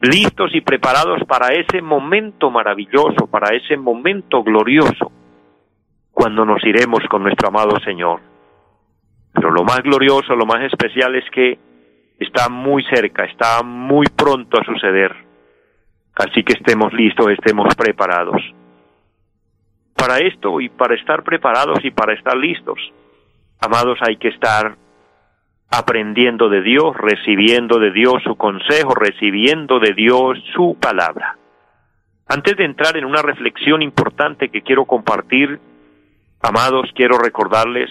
listos 0.00 0.54
y 0.54 0.62
preparados 0.62 1.22
para 1.26 1.48
ese 1.48 1.82
momento 1.82 2.50
maravilloso, 2.50 3.26
para 3.30 3.54
ese 3.54 3.76
momento 3.76 4.42
glorioso, 4.42 5.12
cuando 6.10 6.44
nos 6.44 6.64
iremos 6.64 7.00
con 7.08 7.22
nuestro 7.22 7.48
amado 7.48 7.78
Señor. 7.84 8.20
Pero 9.32 9.50
lo 9.50 9.62
más 9.62 9.82
glorioso, 9.82 10.34
lo 10.34 10.46
más 10.46 10.62
especial 10.62 11.14
es 11.14 11.24
que 11.30 11.58
está 12.18 12.48
muy 12.48 12.82
cerca, 12.84 13.24
está 13.24 13.62
muy 13.62 14.06
pronto 14.06 14.60
a 14.60 14.64
suceder. 14.64 15.14
Así 16.14 16.42
que 16.42 16.54
estemos 16.54 16.92
listos, 16.92 17.28
estemos 17.30 17.74
preparados. 17.74 18.42
Para 19.94 20.18
esto 20.18 20.60
y 20.60 20.68
para 20.68 20.94
estar 20.94 21.22
preparados 21.22 21.84
y 21.84 21.90
para 21.90 22.14
estar 22.14 22.36
listos, 22.36 22.78
amados, 23.60 23.98
hay 24.06 24.16
que 24.16 24.28
estar 24.28 24.76
aprendiendo 25.70 26.48
de 26.48 26.62
Dios, 26.62 26.96
recibiendo 26.96 27.78
de 27.78 27.92
Dios 27.92 28.22
su 28.24 28.36
consejo, 28.36 28.94
recibiendo 28.94 29.78
de 29.78 29.92
Dios 29.94 30.38
su 30.54 30.76
palabra. 30.80 31.36
Antes 32.26 32.56
de 32.56 32.64
entrar 32.64 32.96
en 32.96 33.04
una 33.04 33.22
reflexión 33.22 33.80
importante 33.80 34.48
que 34.48 34.62
quiero 34.62 34.84
compartir, 34.84 35.60
amados, 36.42 36.90
quiero 36.94 37.18
recordarles 37.18 37.88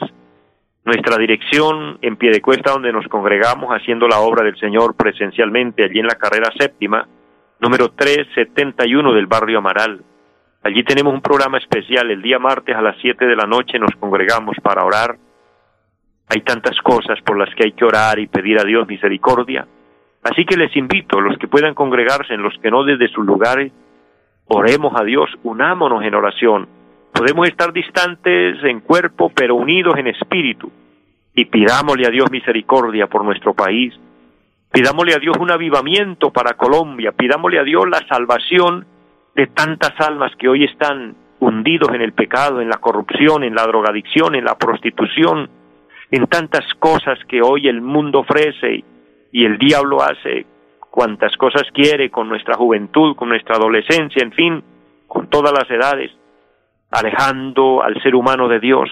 nuestra 0.83 1.17
dirección 1.17 1.99
en 2.01 2.17
pie 2.17 2.31
de 2.31 2.41
cuesta 2.41 2.71
donde 2.71 2.91
nos 2.91 3.07
congregamos 3.07 3.69
haciendo 3.69 4.07
la 4.07 4.19
obra 4.19 4.43
del 4.43 4.57
Señor 4.57 4.95
presencialmente, 4.95 5.83
allí 5.83 5.99
en 5.99 6.07
la 6.07 6.15
carrera 6.15 6.51
séptima, 6.57 7.07
número 7.59 7.91
371 7.91 9.13
del 9.13 9.27
barrio 9.27 9.59
Amaral. 9.59 10.03
Allí 10.63 10.83
tenemos 10.83 11.13
un 11.13 11.21
programa 11.21 11.57
especial. 11.57 12.11
El 12.11 12.21
día 12.21 12.39
martes 12.39 12.75
a 12.75 12.81
las 12.81 12.97
7 13.01 13.25
de 13.25 13.35
la 13.35 13.45
noche 13.45 13.79
nos 13.79 13.91
congregamos 13.99 14.57
para 14.61 14.83
orar 14.83 15.17
hay 16.29 16.41
tantas 16.41 16.79
cosas 16.81 17.19
por 17.25 17.37
las 17.37 17.53
que 17.55 17.65
hay 17.65 17.71
que 17.71 17.85
orar 17.85 18.19
y 18.19 18.27
pedir 18.27 18.59
a 18.59 18.63
Dios 18.63 18.87
misericordia. 18.87 19.65
Así 20.23 20.45
que 20.45 20.57
les 20.57 20.75
invito, 20.75 21.19
los 21.19 21.37
que 21.39 21.47
puedan 21.47 21.73
congregarse, 21.73 22.35
en 22.35 22.43
los 22.43 22.53
que 22.61 22.69
no 22.69 22.83
desde 22.83 23.07
sus 23.07 23.25
lugares, 23.25 23.71
oremos 24.47 24.93
a 24.99 25.03
Dios, 25.03 25.29
unámonos 25.43 26.03
en 26.03 26.13
oración. 26.13 26.67
Podemos 27.13 27.47
estar 27.47 27.73
distantes 27.73 28.63
en 28.63 28.81
cuerpo, 28.81 29.31
pero 29.33 29.55
unidos 29.55 29.97
en 29.97 30.07
espíritu. 30.07 30.71
Y 31.33 31.45
pidámosle 31.45 32.05
a 32.05 32.11
Dios 32.11 32.29
misericordia 32.29 33.07
por 33.07 33.23
nuestro 33.23 33.53
país. 33.55 33.93
Pidámosle 34.71 35.15
a 35.15 35.19
Dios 35.19 35.35
un 35.39 35.49
avivamiento 35.49 36.31
para 36.31 36.53
Colombia. 36.53 37.11
Pidámosle 37.11 37.59
a 37.59 37.63
Dios 37.63 37.89
la 37.89 38.05
salvación 38.07 38.85
de 39.35 39.47
tantas 39.47 39.99
almas 39.99 40.31
que 40.37 40.47
hoy 40.47 40.65
están 40.65 41.15
hundidos 41.39 41.89
en 41.93 42.01
el 42.01 42.13
pecado, 42.13 42.61
en 42.61 42.69
la 42.69 42.77
corrupción, 42.77 43.43
en 43.43 43.55
la 43.55 43.65
drogadicción, 43.65 44.35
en 44.35 44.43
la 44.43 44.57
prostitución, 44.57 45.49
en 46.11 46.27
tantas 46.27 46.65
cosas 46.79 47.19
que 47.27 47.41
hoy 47.41 47.67
el 47.67 47.81
mundo 47.81 48.19
ofrece 48.19 48.83
y 49.31 49.45
el 49.45 49.57
diablo 49.57 50.01
hace 50.01 50.45
cuantas 50.89 51.35
cosas 51.37 51.63
quiere 51.73 52.09
con 52.09 52.27
nuestra 52.27 52.55
juventud, 52.55 53.15
con 53.15 53.29
nuestra 53.29 53.55
adolescencia, 53.55 54.23
en 54.23 54.31
fin, 54.31 54.63
con 55.07 55.29
todas 55.29 55.53
las 55.53 55.69
edades, 55.69 56.11
alejando 56.91 57.83
al 57.83 58.01
ser 58.01 58.15
humano 58.15 58.47
de 58.47 58.59
Dios. 58.59 58.89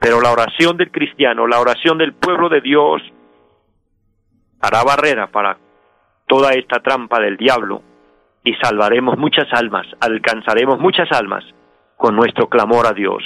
Pero 0.00 0.20
la 0.20 0.32
oración 0.32 0.76
del 0.76 0.90
cristiano, 0.90 1.46
la 1.46 1.60
oración 1.60 1.98
del 1.98 2.14
pueblo 2.14 2.48
de 2.48 2.60
Dios, 2.60 3.02
hará 4.60 4.82
barrera 4.84 5.26
para 5.26 5.58
toda 6.26 6.52
esta 6.52 6.80
trampa 6.80 7.20
del 7.20 7.36
diablo 7.36 7.82
y 8.44 8.54
salvaremos 8.54 9.18
muchas 9.18 9.46
almas, 9.52 9.86
alcanzaremos 10.00 10.78
muchas 10.78 11.10
almas 11.12 11.44
con 11.96 12.16
nuestro 12.16 12.48
clamor 12.48 12.86
a 12.86 12.92
Dios. 12.92 13.22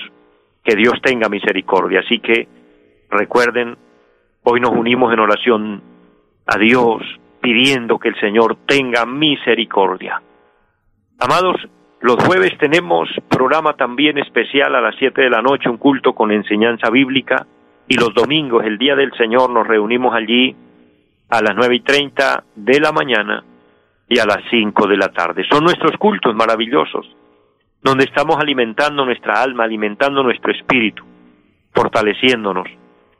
Que 0.64 0.76
Dios 0.76 0.94
tenga 1.02 1.28
misericordia. 1.28 2.00
Así 2.00 2.20
que 2.20 2.46
Recuerden, 3.12 3.76
hoy 4.42 4.58
nos 4.60 4.70
unimos 4.70 5.12
en 5.12 5.20
oración 5.20 5.82
a 6.46 6.56
Dios 6.56 7.02
pidiendo 7.42 7.98
que 7.98 8.08
el 8.08 8.18
Señor 8.18 8.56
tenga 8.66 9.04
misericordia. 9.04 10.22
Amados, 11.18 11.56
los 12.00 12.16
jueves 12.24 12.56
tenemos 12.56 13.10
programa 13.28 13.74
también 13.74 14.16
especial 14.16 14.74
a 14.74 14.80
las 14.80 14.96
siete 14.96 15.20
de 15.20 15.28
la 15.28 15.42
noche, 15.42 15.68
un 15.68 15.76
culto 15.76 16.14
con 16.14 16.32
enseñanza 16.32 16.88
bíblica, 16.88 17.46
y 17.86 17.98
los 17.98 18.14
domingos, 18.14 18.64
el 18.64 18.78
día 18.78 18.96
del 18.96 19.12
Señor, 19.18 19.50
nos 19.50 19.66
reunimos 19.66 20.14
allí 20.14 20.56
a 21.28 21.42
las 21.42 21.54
nueve 21.54 21.74
y 21.74 21.80
treinta 21.80 22.44
de 22.54 22.80
la 22.80 22.92
mañana 22.92 23.44
y 24.08 24.20
a 24.20 24.24
las 24.24 24.38
cinco 24.48 24.86
de 24.86 24.96
la 24.96 25.08
tarde. 25.08 25.44
Son 25.50 25.62
nuestros 25.64 25.98
cultos 25.98 26.34
maravillosos, 26.34 27.14
donde 27.82 28.04
estamos 28.04 28.38
alimentando 28.38 29.04
nuestra 29.04 29.42
alma, 29.42 29.64
alimentando 29.64 30.22
nuestro 30.22 30.50
espíritu, 30.50 31.04
fortaleciéndonos 31.74 32.68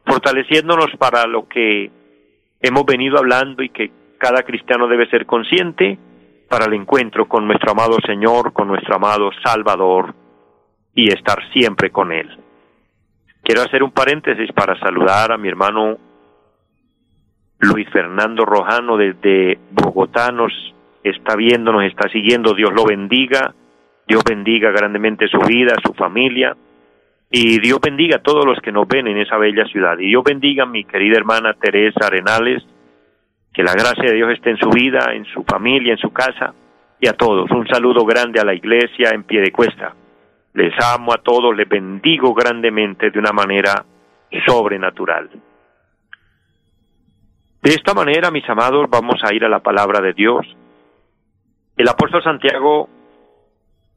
fortaleciéndonos 0.05 0.91
para 0.99 1.27
lo 1.27 1.49
que 1.49 1.91
hemos 2.61 2.85
venido 2.87 3.19
hablando 3.19 3.63
y 3.63 3.71
que 3.71 3.91
cada 4.19 4.43
cristiano 4.43 4.87
debe 4.87 5.09
ser 5.09 5.27
consciente 5.27 5.99
para 6.49 6.67
el 6.67 6.75
encuentro 6.75 7.27
con 7.27 7.47
nuestro 7.47 7.73
amado 7.73 7.97
Señor, 8.07 8.53
con 8.53 8.69
nuestro 8.69 8.97
amado 8.97 9.31
Salvador 9.45 10.15
y 10.95 11.13
estar 11.13 11.39
siempre 11.53 11.91
con 11.91 12.13
Él. 12.13 12.29
Quiero 13.43 13.63
hacer 13.63 13.83
un 13.83 13.91
paréntesis 13.91 14.53
para 14.53 14.79
saludar 14.79 15.33
a 15.33 15.39
mi 15.39 15.49
hermano 15.49 15.99
Luis 17.59 17.89
Fernando 17.91 18.45
Rojano 18.45 18.97
desde 18.97 19.59
Bogotá, 19.71 20.31
nos 20.31 20.53
está 21.03 21.37
viendo, 21.37 21.73
nos 21.73 21.85
está 21.85 22.09
siguiendo, 22.09 22.55
Dios 22.55 22.73
lo 22.73 22.85
bendiga, 22.85 23.55
Dios 24.07 24.23
bendiga 24.25 24.71
grandemente 24.71 25.27
su 25.29 25.39
vida, 25.39 25.75
su 25.85 25.95
familia, 25.95 26.57
y 27.35 27.59
Dios 27.61 27.81
bendiga 27.81 28.17
a 28.17 28.23
todos 28.23 28.45
los 28.45 28.61
que 28.61 28.71
nos 28.71 28.87
ven 28.87 29.07
en 29.09 29.17
esa 29.17 29.39
bella 29.39 29.65
ciudad. 29.65 29.99
Y 29.99 30.09
Dios 30.09 30.23
bendiga 30.23 30.65
a 30.65 30.67
mi 30.67 30.85
querida 30.85 31.17
hermana 31.17 31.55
Teresa 31.55 32.07
Arenales, 32.07 32.63
que 33.55 33.63
la 33.63 33.73
gracia 33.73 34.05
de 34.05 34.13
Dios 34.13 34.31
esté 34.33 34.51
en 34.51 34.59
su 34.59 34.69
vida, 34.69 35.15
en 35.15 35.25
su 35.25 35.43
familia, 35.45 35.93
en 35.93 35.99
su 35.99 36.13
casa, 36.13 36.53
y 37.01 37.09
a 37.09 37.15
todos. 37.15 37.51
Un 37.51 37.67
saludo 37.69 38.05
grande 38.05 38.39
a 38.39 38.45
la 38.45 38.53
iglesia 38.53 39.11
en 39.15 39.25
pie 39.25 39.41
de 39.41 39.51
cuesta. 39.51 39.95
Les 40.53 40.75
amo 40.85 41.15
a 41.15 41.23
todos, 41.23 41.57
les 41.57 41.67
bendigo 41.67 42.35
grandemente 42.35 43.11
de 43.11 43.19
una 43.19 43.33
manera 43.33 43.83
sobrenatural. 44.47 45.31
De 47.63 47.71
esta 47.71 47.95
manera, 47.95 48.31
mis 48.31 48.47
amados, 48.51 48.91
vamos 48.91 49.23
a 49.25 49.35
ir 49.35 49.43
a 49.43 49.49
la 49.49 49.61
palabra 49.61 50.03
de 50.03 50.13
Dios. 50.13 50.47
El 51.79 51.89
apóstol 51.89 52.23
Santiago 52.23 52.91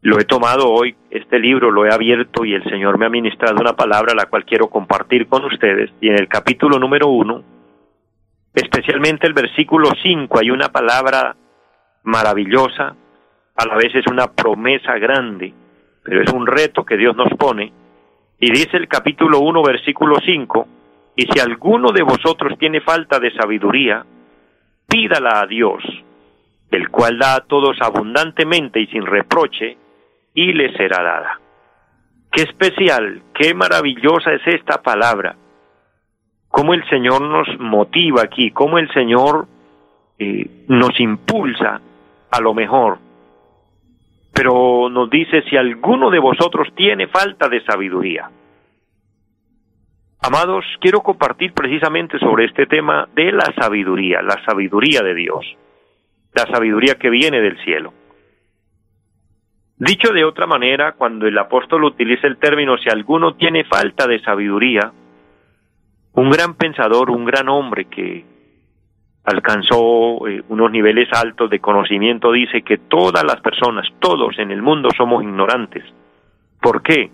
lo 0.05 0.19
he 0.19 0.25
tomado 0.25 0.69
hoy, 0.69 0.95
este 1.09 1.39
libro 1.39 1.71
lo 1.71 1.83
he 1.83 1.91
abierto 1.91 2.45
y 2.45 2.53
el 2.53 2.63
Señor 2.65 3.00
me 3.00 3.07
ha 3.07 3.09
ministrado 3.09 3.55
una 3.59 3.74
palabra 3.74 4.13
la 4.13 4.27
cual 4.27 4.45
quiero 4.45 4.67
compartir 4.67 5.27
con 5.27 5.43
ustedes. 5.45 5.89
Y 6.00 6.09
en 6.09 6.19
el 6.19 6.27
capítulo 6.27 6.77
número 6.77 7.07
uno, 7.07 7.41
especialmente 8.53 9.25
el 9.25 9.33
versículo 9.33 9.89
cinco, 10.03 10.38
hay 10.38 10.51
una 10.51 10.69
palabra 10.69 11.35
maravillosa, 12.03 12.95
a 13.55 13.65
la 13.65 13.75
vez 13.77 13.95
es 13.95 14.05
una 14.05 14.27
promesa 14.27 14.95
grande, 15.00 15.51
pero 16.03 16.21
es 16.21 16.31
un 16.31 16.45
reto 16.45 16.85
que 16.85 16.97
Dios 16.97 17.15
nos 17.15 17.33
pone. 17.39 17.74
Y 18.39 18.51
dice 18.51 18.77
el 18.77 18.88
capítulo 18.88 19.39
uno, 19.39 19.63
versículo 19.63 20.17
cinco, 20.24 20.67
y 21.15 21.24
si 21.24 21.39
alguno 21.39 21.91
de 21.91 22.03
vosotros 22.03 22.59
tiene 22.59 22.79
falta 22.79 23.17
de 23.17 23.33
sabiduría, 23.33 24.05
pídala 24.88 25.39
a 25.41 25.47
Dios, 25.47 25.81
el 26.69 26.89
cual 26.89 27.17
da 27.17 27.38
a 27.38 27.41
todos 27.41 27.81
abundantemente 27.81 28.79
y 28.79 28.85
sin 28.85 29.03
reproche, 29.03 29.79
y 30.35 30.53
le 30.53 30.71
será 30.77 31.01
dada. 31.01 31.39
Qué 32.31 32.43
especial, 32.43 33.23
qué 33.33 33.55
maravillosa 33.55 34.33
es 34.33 34.45
esta 34.45 34.81
palabra. 34.83 35.37
Cómo 36.49 36.73
el 36.73 36.87
Señor 36.89 37.21
nos 37.21 37.47
motiva 37.59 38.21
aquí, 38.21 38.51
cómo 38.51 38.77
el 38.77 38.91
Señor 38.93 39.47
eh, 40.19 40.65
nos 40.67 40.99
impulsa 40.99 41.81
a 42.29 42.41
lo 42.41 42.53
mejor. 42.53 42.99
pero 44.33 44.89
nos 44.89 45.09
dice 45.09 45.43
si 45.49 45.55
alguno 45.55 46.09
de 46.09 46.19
vosotros 46.19 46.67
tiene 46.75 47.07
falta 47.07 47.47
de 47.47 47.63
sabiduría. 47.63 48.29
Amados, 50.21 50.65
quiero 50.81 50.99
compartir 50.99 51.53
precisamente 51.53 52.19
sobre 52.19 52.43
este 52.43 52.65
tema 52.65 53.07
de 53.15 53.31
la 53.31 53.53
sabiduría, 53.57 54.21
la 54.21 54.43
sabiduría 54.43 55.01
de 55.01 55.15
Dios, 55.15 55.45
la 56.33 56.45
sabiduría 56.53 56.95
que 56.95 57.09
viene 57.09 57.39
del 57.39 57.57
cielo. 57.63 57.93
Dicho 59.77 60.13
de 60.13 60.24
otra 60.24 60.48
manera, 60.48 60.94
cuando 60.94 61.27
el 61.27 61.38
apóstol 61.38 61.84
utiliza 61.84 62.27
el 62.27 62.38
término 62.38 62.77
si 62.77 62.89
alguno 62.89 63.36
tiene 63.36 63.65
falta 63.65 64.08
de 64.08 64.22
sabiduría, 64.22 64.91
un 66.13 66.29
gran 66.29 66.55
pensador, 66.55 67.10
un 67.10 67.25
gran 67.25 67.50
hombre 67.50 67.86
que 67.86 68.24
alcanzó 69.25 70.27
eh, 70.27 70.44
unos 70.48 70.72
niveles 70.72 71.10
altos 71.12 71.50
de 71.50 71.60
conocimiento 71.60 72.32
dice 72.32 72.62
que 72.62 72.77
todas 72.77 73.24
las 73.25 73.41
personas, 73.41 73.86
todos 74.00 74.38
en 74.39 74.51
el 74.51 74.62
mundo 74.62 74.89
somos 74.96 75.24
ignorantes. 75.24 75.84
¿Por 76.62 76.82
qué? 76.82 77.12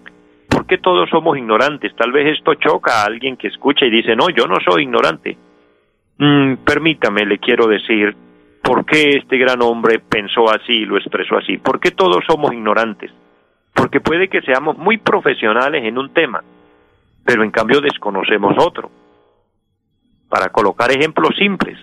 ¿Por 0.48 0.68
qué 0.68 0.78
todos 0.78 1.10
somos 1.10 1.38
ignorantes? 1.38 1.96
Tal 1.96 2.12
vez 2.12 2.38
esto 2.38 2.54
choca 2.56 3.02
a 3.02 3.06
alguien 3.06 3.38
que 3.38 3.48
escucha 3.48 3.86
y 3.86 3.90
dice, 3.90 4.16
no, 4.16 4.30
yo 4.30 4.46
no 4.46 4.58
soy 4.64 4.84
ignorante. 4.84 5.36
Mm, 6.18 6.58
permítame, 6.58 7.26
le 7.26 7.40
quiero 7.40 7.66
decir, 7.66 8.16
¿por 8.62 8.86
qué 8.86 9.18
este 9.18 9.38
gran 9.38 9.62
hombre 9.62 10.00
pensó 10.00 10.50
así 10.50 10.74
y 10.74 10.86
lo 10.86 10.98
expresó 10.98 11.38
así? 11.38 11.58
¿Por 11.58 11.80
qué 11.80 11.92
todos 11.92 12.24
somos 12.28 12.54
ignorantes? 12.54 13.12
Porque 13.74 14.02
puede 14.02 14.28
que 14.28 14.42
seamos 14.42 14.78
muy 14.78 14.98
profesionales 14.98 15.84
en 15.86 15.98
un 15.98 16.14
tema, 16.14 16.44
pero 17.26 17.44
en 17.44 17.52
cambio 17.52 17.82
desconocemos 17.82 18.56
otro. 18.58 18.92
Para 20.30 20.50
colocar 20.50 20.92
ejemplos 20.92 21.36
simples, 21.38 21.78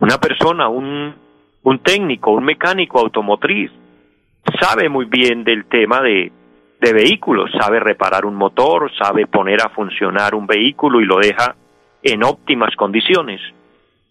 una 0.00 0.18
persona, 0.18 0.68
un, 0.68 1.14
un 1.62 1.78
técnico, 1.78 2.32
un 2.32 2.44
mecánico 2.44 2.98
automotriz, 2.98 3.70
sabe 4.60 4.88
muy 4.88 5.06
bien 5.06 5.44
del 5.44 5.66
tema 5.66 6.00
de 6.00 6.32
de 6.84 6.92
vehículos, 6.92 7.50
sabe 7.58 7.80
reparar 7.80 8.26
un 8.26 8.34
motor, 8.34 8.92
sabe 8.98 9.26
poner 9.26 9.62
a 9.62 9.70
funcionar 9.70 10.34
un 10.34 10.46
vehículo 10.46 11.00
y 11.00 11.06
lo 11.06 11.16
deja 11.16 11.56
en 12.02 12.22
óptimas 12.22 12.76
condiciones. 12.76 13.40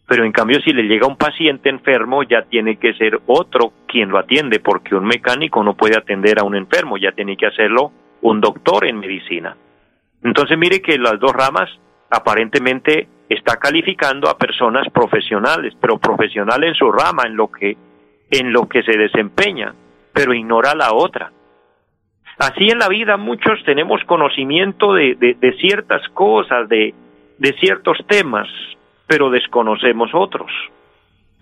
Pero 0.08 0.26
en 0.26 0.32
cambio 0.32 0.60
si 0.62 0.74
le 0.74 0.84
llega 0.84 1.08
un 1.08 1.18
paciente 1.18 1.70
enfermo 1.70 2.24
ya 2.24 2.44
tiene 2.44 2.78
que 2.78 2.94
ser 2.94 3.20
otro 3.26 3.72
quien 3.88 4.10
lo 4.10 4.18
atiende 4.18 4.60
porque 4.60 4.96
un 4.96 5.06
mecánico 5.06 5.64
no 5.64 5.76
puede 5.76 5.98
atender 5.98 6.40
a 6.40 6.44
un 6.44 6.56
enfermo, 6.56 6.98
ya 6.98 7.12
tiene 7.12 7.38
que 7.38 7.48
hacerlo 7.48 7.92
un 8.22 8.42
doctor 8.42 8.86
en 8.86 9.00
medicina. 9.00 9.56
Entonces 10.24 10.58
mire 10.58 10.82
que 10.82 10.98
las 10.98 11.20
dos 11.20 11.34
ramas 11.34 11.70
aparentemente 12.10 13.08
está 13.30 13.58
calificando 13.58 14.30
a 14.30 14.38
personas 14.38 14.88
profesionales, 14.92 15.74
pero 15.80 15.98
profesional 15.98 16.64
en 16.64 16.76
su 16.76 16.92
rama, 16.92 17.24
en 17.26 17.36
lo 17.36 17.50
que 17.52 17.78
en 18.30 18.52
lo 18.52 18.68
que 18.68 18.82
se 18.84 18.98
desempeña, 18.98 19.74
pero 20.12 20.34
ignora 20.34 20.74
la 20.74 20.94
otra. 20.94 21.32
Así 22.38 22.68
en 22.70 22.80
la 22.80 22.88
vida 22.88 23.16
muchos 23.18 23.64
tenemos 23.64 24.04
conocimiento 24.06 24.94
de, 24.94 25.16
de, 25.16 25.54
ciertas 25.60 26.08
cosas, 26.10 26.68
de, 26.68 26.94
de 27.38 27.54
ciertos 27.60 27.98
temas, 28.08 28.48
pero 29.14 29.30
desconocemos 29.30 30.10
otros. 30.12 30.52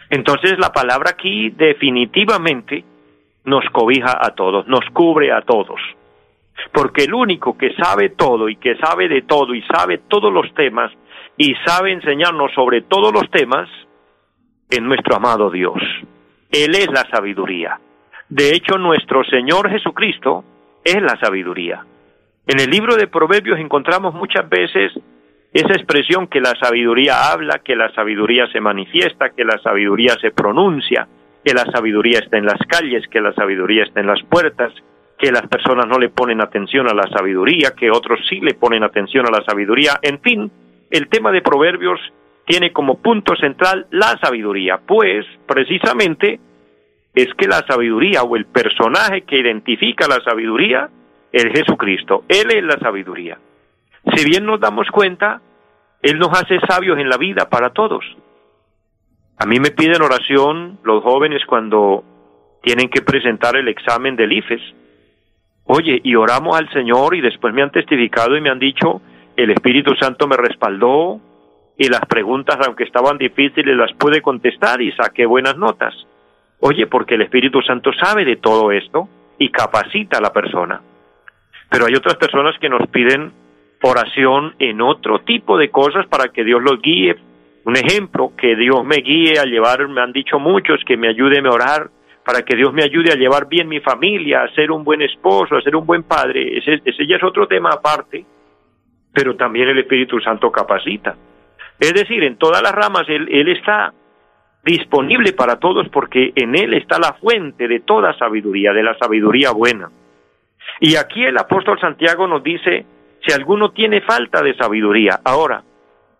Entonces 0.09 0.59
la 0.59 0.73
palabra 0.73 1.11
aquí 1.11 1.51
definitivamente 1.51 2.83
nos 3.45 3.63
cobija 3.71 4.17
a 4.19 4.35
todos, 4.35 4.67
nos 4.67 4.83
cubre 4.91 5.31
a 5.31 5.41
todos. 5.43 5.79
Porque 6.73 7.05
el 7.05 7.13
único 7.13 7.57
que 7.57 7.73
sabe 7.75 8.09
todo 8.09 8.49
y 8.49 8.57
que 8.57 8.75
sabe 8.75 9.07
de 9.07 9.21
todo 9.21 9.55
y 9.55 9.61
sabe 9.61 9.99
todos 10.09 10.33
los 10.33 10.53
temas 10.53 10.91
y 11.37 11.55
sabe 11.65 11.93
enseñarnos 11.93 12.51
sobre 12.53 12.81
todos 12.81 13.13
los 13.13 13.31
temas 13.31 13.69
es 14.69 14.81
nuestro 14.81 15.15
amado 15.15 15.49
Dios. 15.49 15.81
Él 16.51 16.75
es 16.75 16.87
la 16.87 17.07
sabiduría. 17.09 17.79
De 18.27 18.53
hecho, 18.53 18.77
nuestro 18.79 19.23
Señor 19.23 19.69
Jesucristo 19.69 20.43
es 20.83 21.01
la 21.01 21.17
sabiduría. 21.21 21.85
En 22.47 22.59
el 22.59 22.69
libro 22.69 22.97
de 22.97 23.07
Proverbios 23.07 23.59
encontramos 23.59 24.13
muchas 24.13 24.50
veces 24.50 24.91
esa 25.53 25.74
expresión 25.74 26.27
que 26.27 26.40
la 26.40 26.53
sabiduría 26.61 27.31
habla, 27.31 27.59
que 27.59 27.75
la 27.75 27.94
sabiduría 27.94 28.48
se 28.51 28.61
manifiesta, 28.61 29.31
que 29.31 29.44
la 29.44 29.59
sabiduría 29.59 30.16
se 30.22 30.31
pronuncia, 30.31 31.07
que 31.44 31.53
la 31.53 31.66
sabiduría 31.66 32.20
está 32.20 32.37
en 32.37 32.46
las 32.46 32.59
calles, 32.68 33.05
que 33.09 33.20
la 33.20 33.33
sabiduría 33.33 33.83
está 33.83 34.00
en 34.00 34.07
las 34.07 34.24
puertas, 34.24 34.72
que 35.18 35.31
las 35.31 35.46
personas 35.48 35.87
no 35.87 36.00
le 36.00 36.09
ponen 36.09 36.42
atención 36.42 36.90
a 36.90 36.94
la 36.94 37.07
sabiduría, 37.09 37.74
que 37.77 37.92
otros 37.92 38.20
sí 38.29 38.40
le 38.40 38.53
ponen 38.53 38.83
atención 38.83 39.25
a 39.27 39.31
la 39.31 39.44
sabiduría. 39.44 40.00
En 40.01 40.22
fin, 40.22 40.50
el 40.90 41.09
tema 41.09 41.31
de 41.31 41.42
Proverbios 41.42 42.00
tiene 42.46 42.72
como 42.72 43.01
punto 43.01 43.35
central 43.35 43.87
la 43.92 44.18
sabiduría, 44.20 44.79
pues 44.85 45.25
precisamente 45.46 46.40
es 47.14 47.27
que 47.37 47.48
la 47.48 47.61
sabiduría 47.68 48.24
o 48.24 48.37
el 48.37 48.46
personaje 48.46 49.24
que 49.24 49.37
identifica 49.40 50.07
la 50.07 50.22
sabiduría 50.24 50.90
es 51.31 51.46
Jesucristo. 51.53 52.24
Él 52.29 52.51
es 52.55 52.64
la 52.64 52.79
sabiduría. 52.79 53.37
Si 54.16 54.25
bien 54.25 54.46
nos 54.46 54.59
damos 54.59 54.87
cuenta, 54.92 55.42
Él 56.01 56.18
nos 56.18 56.29
hace 56.29 56.59
sabios 56.68 56.98
en 57.00 57.09
la 57.09 57.18
vida 57.18 57.50
para 57.50 57.72
todos. 57.72 58.03
A 59.37 59.46
mí 59.46 59.59
me 59.59 59.72
piden 59.72 60.01
oración 60.01 60.79
los 60.83 61.03
jóvenes 61.03 61.46
cuando 61.46 62.03
tienen 62.61 62.90
que 62.90 63.01
presentar 63.01 63.55
el 63.55 63.68
examen 63.68 64.16
del 64.16 64.33
IFES. 64.33 64.61
Oye, 65.66 66.01
y 66.03 66.16
oramos 66.16 66.57
al 66.57 66.72
Señor 66.72 67.16
y 67.16 67.22
después 67.22 67.53
me 67.53 67.61
han 67.61 67.72
testificado 67.72 68.35
y 68.35 68.42
me 68.42 68.50
han 68.50 68.59
dicho, 68.59 69.01
el 69.35 69.51
Espíritu 69.51 69.96
Santo 69.96 70.27
me 70.27 70.37
respaldó 70.37 71.20
y 71.77 71.87
las 71.87 72.01
preguntas, 72.01 72.57
aunque 72.66 72.83
estaban 72.83 73.18
difíciles, 73.18 73.75
las 73.75 73.94
pude 73.94 74.22
contestar 74.22 74.81
y 74.81 74.92
saqué 74.92 75.25
buenas 75.25 75.57
notas. 75.57 75.96
Oye, 76.59 76.85
porque 76.85 77.16
el 77.16 77.24
Espíritu 77.24 77.61
Santo 77.61 77.92
sabe 77.94 78.25
de 78.25 78.35
todo 78.35 78.72
esto 78.72 79.09
y 79.40 79.50
capacita 79.50 80.20
a 80.20 80.22
la 80.22 80.31
persona. 80.31 80.81
Pero 81.70 81.85
hay 81.85 81.96
otras 81.96 82.18
personas 82.18 82.55
que 82.59 82.70
nos 82.70 82.87
piden 82.90 83.31
oración 83.81 84.55
en 84.59 84.81
otro 84.81 85.20
tipo 85.20 85.57
de 85.57 85.70
cosas 85.70 86.05
para 86.07 86.29
que 86.29 86.44
Dios 86.44 86.61
los 86.61 86.81
guíe. 86.81 87.15
Un 87.63 87.75
ejemplo, 87.75 88.33
que 88.37 88.55
Dios 88.55 88.83
me 88.83 88.98
guíe 88.98 89.39
a 89.39 89.46
llevar, 89.46 89.87
me 89.87 90.01
han 90.01 90.11
dicho 90.11 90.39
muchos, 90.39 90.81
que 90.85 90.98
me 90.98 91.09
ayude 91.09 91.39
a 91.39 91.51
orar, 91.51 91.89
para 92.25 92.44
que 92.44 92.55
Dios 92.55 92.74
me 92.74 92.83
ayude 92.83 93.11
a 93.11 93.15
llevar 93.15 93.48
bien 93.48 93.67
mi 93.67 93.79
familia, 93.79 94.44
a 94.44 94.53
ser 94.53 94.72
un 94.72 94.83
buen 94.83 95.01
esposo, 95.01 95.55
a 95.55 95.61
ser 95.61 95.75
un 95.75 95.85
buen 95.85 96.03
padre. 96.03 96.57
Ese, 96.57 96.81
ese 96.83 97.07
ya 97.07 97.17
es 97.17 97.24
otro 97.24 97.48
tema 97.48 97.70
aparte, 97.72 98.25
pero 99.13 99.35
también 99.35 99.70
el 99.70 99.79
Espíritu 99.79 100.20
Santo 100.20 100.51
capacita. 100.51 101.15
Es 101.79 101.94
decir, 101.94 102.24
en 102.24 102.37
todas 102.37 102.61
las 102.61 102.72
ramas 102.72 103.03
Él, 103.09 103.27
él 103.31 103.48
está 103.50 103.94
disponible 104.63 105.33
para 105.33 105.57
todos 105.57 105.89
porque 105.89 106.31
en 106.35 106.55
Él 106.55 106.74
está 106.75 107.00
la 107.00 107.13
fuente 107.13 107.67
de 107.67 107.79
toda 107.79 108.17
sabiduría, 108.17 108.74
de 108.74 108.83
la 108.83 108.98
sabiduría 108.98 109.51
buena. 109.51 109.89
Y 110.79 110.96
aquí 110.96 111.24
el 111.24 111.37
apóstol 111.37 111.79
Santiago 111.79 112.27
nos 112.27 112.44
dice, 112.44 112.85
si 113.25 113.34
alguno 113.34 113.72
tiene 113.72 114.01
falta 114.01 114.42
de 114.42 114.55
sabiduría, 114.55 115.20
ahora, 115.24 115.64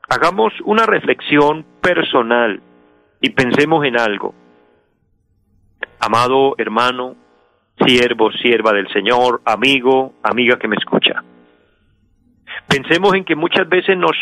hagamos 0.10 0.54
una 0.66 0.86
reflexión 0.86 1.66
personal 1.82 2.62
y 3.22 3.30
pensemos 3.32 3.86
en 3.86 4.00
algo. 4.00 4.34
Amado 6.00 6.56
hermano, 6.58 7.16
siervo, 7.86 8.32
sierva 8.34 8.74
del 8.74 8.88
Señor, 8.92 9.42
amigo, 9.46 10.14
amiga 10.24 10.58
que 10.58 10.68
me 10.68 10.76
escucha. 10.76 11.24
Pensemos 12.68 13.14
en 13.16 13.24
que 13.24 13.36
muchas 13.36 13.68
veces 13.68 13.98
nos 13.98 14.16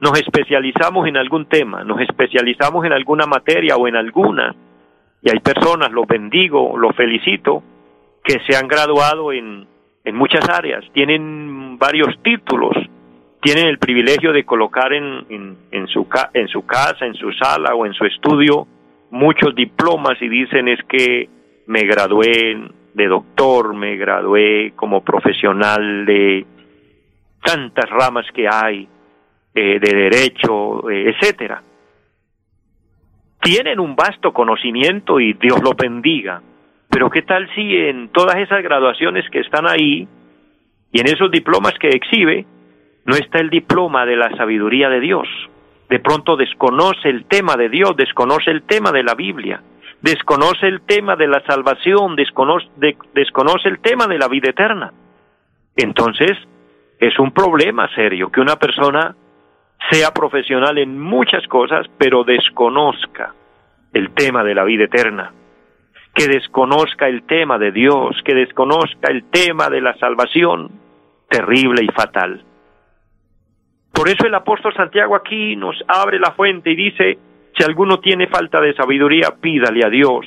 nos 0.00 0.18
especializamos 0.18 1.06
en 1.06 1.18
algún 1.18 1.44
tema, 1.44 1.84
nos 1.84 2.00
especializamos 2.00 2.86
en 2.86 2.92
alguna 2.92 3.26
materia 3.26 3.76
o 3.76 3.86
en 3.86 3.96
alguna, 3.96 4.54
y 5.22 5.30
hay 5.30 5.40
personas, 5.40 5.92
los 5.92 6.06
bendigo, 6.06 6.76
los 6.78 6.96
felicito, 6.96 7.62
que 8.24 8.40
se 8.48 8.56
han 8.56 8.66
graduado 8.66 9.30
en, 9.30 9.66
en 10.02 10.16
muchas 10.16 10.48
áreas, 10.48 10.82
tienen 10.94 11.59
varios 11.80 12.16
títulos, 12.22 12.76
tienen 13.42 13.66
el 13.66 13.78
privilegio 13.78 14.32
de 14.32 14.44
colocar 14.44 14.92
en, 14.92 15.56
en, 15.70 15.88
su, 15.88 16.06
en 16.34 16.46
su 16.46 16.64
casa, 16.66 17.06
en 17.06 17.14
su 17.14 17.32
sala 17.32 17.74
o 17.74 17.86
en 17.86 17.94
su 17.94 18.04
estudio 18.04 18.68
muchos 19.10 19.54
diplomas 19.54 20.20
y 20.20 20.28
dicen 20.28 20.68
es 20.68 20.78
que 20.84 21.28
me 21.66 21.82
gradué 21.84 22.56
de 22.94 23.06
doctor, 23.06 23.74
me 23.74 23.96
gradué 23.96 24.72
como 24.76 25.02
profesional 25.02 26.06
de 26.06 26.46
tantas 27.42 27.88
ramas 27.90 28.26
que 28.34 28.46
hay, 28.48 28.88
eh, 29.54 29.78
de 29.80 29.94
derecho, 29.94 30.88
eh, 30.90 31.10
etcétera. 31.10 31.62
Tienen 33.40 33.80
un 33.80 33.96
vasto 33.96 34.32
conocimiento 34.32 35.18
y 35.18 35.32
Dios 35.32 35.62
lo 35.62 35.72
bendiga. 35.74 36.42
Pero 36.90 37.08
¿qué 37.08 37.22
tal 37.22 37.48
si 37.54 37.76
en 37.76 38.08
todas 38.08 38.36
esas 38.36 38.62
graduaciones 38.62 39.28
que 39.30 39.40
están 39.40 39.66
ahí 39.66 40.06
y 40.92 41.00
en 41.00 41.06
esos 41.06 41.30
diplomas 41.30 41.74
que 41.80 41.88
exhibe 41.88 42.46
no 43.04 43.14
está 43.14 43.38
el 43.38 43.50
diploma 43.50 44.04
de 44.06 44.16
la 44.16 44.34
sabiduría 44.36 44.88
de 44.88 45.00
Dios? 45.00 45.28
De 45.88 45.98
pronto 45.98 46.36
desconoce 46.36 47.08
el 47.08 47.24
tema 47.24 47.56
de 47.56 47.68
Dios, 47.68 47.96
desconoce 47.96 48.50
el 48.50 48.62
tema 48.62 48.92
de 48.92 49.02
la 49.02 49.14
Biblia, 49.14 49.62
desconoce 50.00 50.66
el 50.66 50.82
tema 50.82 51.16
de 51.16 51.26
la 51.26 51.42
salvación, 51.46 52.14
desconoce, 52.16 52.68
el 53.68 53.80
tema 53.80 54.06
de 54.06 54.18
la 54.18 54.28
vida 54.28 54.50
eterna. 54.50 54.92
Entonces, 55.76 56.38
es 56.98 57.18
un 57.18 57.32
problema 57.32 57.88
serio 57.94 58.30
que 58.30 58.40
una 58.40 58.56
persona 58.56 59.16
sea 59.90 60.12
profesional 60.12 60.78
en 60.78 61.00
muchas 61.00 61.46
cosas, 61.48 61.86
pero 61.98 62.22
desconozca 62.22 63.34
el 63.92 64.10
tema 64.10 64.44
de 64.44 64.54
la 64.54 64.64
vida 64.64 64.84
eterna. 64.84 65.32
que 66.14 66.26
desconozca 66.26 67.06
el 67.08 67.22
tema 67.22 67.56
de 67.58 67.70
Dios, 67.70 68.16
que 68.24 68.34
desconozca 68.34 69.10
el 69.10 69.30
tema 69.30 69.68
de 69.70 69.80
la 69.80 69.96
salvación, 69.98 70.70
terrible 71.30 71.82
y 71.84 71.88
fatal. 71.88 72.44
Por 73.92 74.08
eso 74.08 74.26
el 74.26 74.34
apóstol 74.34 74.74
Santiago 74.74 75.14
aquí 75.14 75.56
nos 75.56 75.76
abre 75.86 76.18
la 76.18 76.32
fuente 76.32 76.70
y 76.70 76.76
dice, 76.76 77.18
si 77.56 77.64
alguno 77.64 78.00
tiene 78.00 78.26
falta 78.26 78.60
de 78.60 78.74
sabiduría, 78.74 79.36
pídale 79.40 79.84
a 79.84 79.90
Dios, 79.90 80.26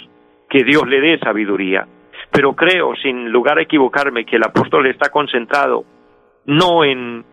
que 0.50 0.63
Dios 0.63 0.88
le 0.88 1.02
dé 1.02 1.20
sabiduría. 1.20 1.88
Pero 2.32 2.56
creo, 2.56 2.96
sin 2.96 3.30
lugar 3.30 3.58
a 3.58 3.63
equivocarme, 3.63 4.26
que 4.26 4.38
el 4.38 4.44
apóstol 4.44 4.88
está 4.88 5.10
concentrado 5.10 5.86
no 6.46 6.84
en, 6.84 7.24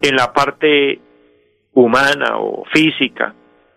en 0.00 0.16
la 0.16 0.32
parte 0.32 1.00
humana 1.74 2.38
o 2.38 2.64
física 2.72 3.34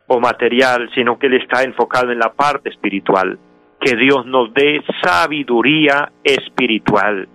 o 0.08 0.20
material, 0.20 0.90
sino 0.94 1.18
que 1.18 1.28
él 1.28 1.36
está 1.36 1.64
enfocado 1.64 2.12
en 2.12 2.20
la 2.20 2.34
parte 2.34 2.70
espiritual. 2.70 3.38
Que 3.80 3.96
Dios 3.96 4.26
nos 4.26 4.54
dé 4.54 4.82
sabiduría 5.02 6.12
espiritual. 6.24 7.28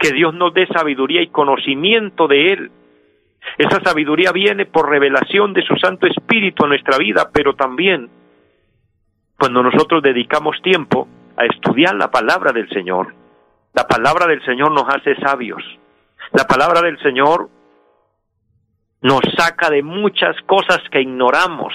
Que 0.00 0.12
Dios 0.12 0.34
nos 0.34 0.52
dé 0.54 0.66
sabiduría 0.66 1.22
y 1.22 1.28
conocimiento 1.28 2.26
de 2.26 2.52
Él. 2.52 2.70
Esa 3.58 3.80
sabiduría 3.82 4.32
viene 4.32 4.66
por 4.66 4.88
revelación 4.88 5.52
de 5.52 5.62
su 5.62 5.76
Santo 5.76 6.06
Espíritu 6.06 6.64
a 6.64 6.68
nuestra 6.68 6.98
vida, 6.98 7.30
pero 7.32 7.54
también 7.54 8.10
cuando 9.38 9.62
nosotros 9.62 10.02
dedicamos 10.02 10.60
tiempo 10.62 11.06
a 11.36 11.44
estudiar 11.46 11.94
la 11.94 12.10
palabra 12.10 12.52
del 12.52 12.68
Señor. 12.70 13.14
La 13.72 13.86
palabra 13.86 14.26
del 14.26 14.44
Señor 14.44 14.72
nos 14.72 14.84
hace 14.88 15.14
sabios. 15.16 15.62
La 16.32 16.44
palabra 16.44 16.82
del 16.82 16.98
Señor 17.00 17.48
nos 19.02 19.20
saca 19.36 19.70
de 19.70 19.82
muchas 19.82 20.36
cosas 20.46 20.80
que 20.90 21.00
ignoramos, 21.00 21.72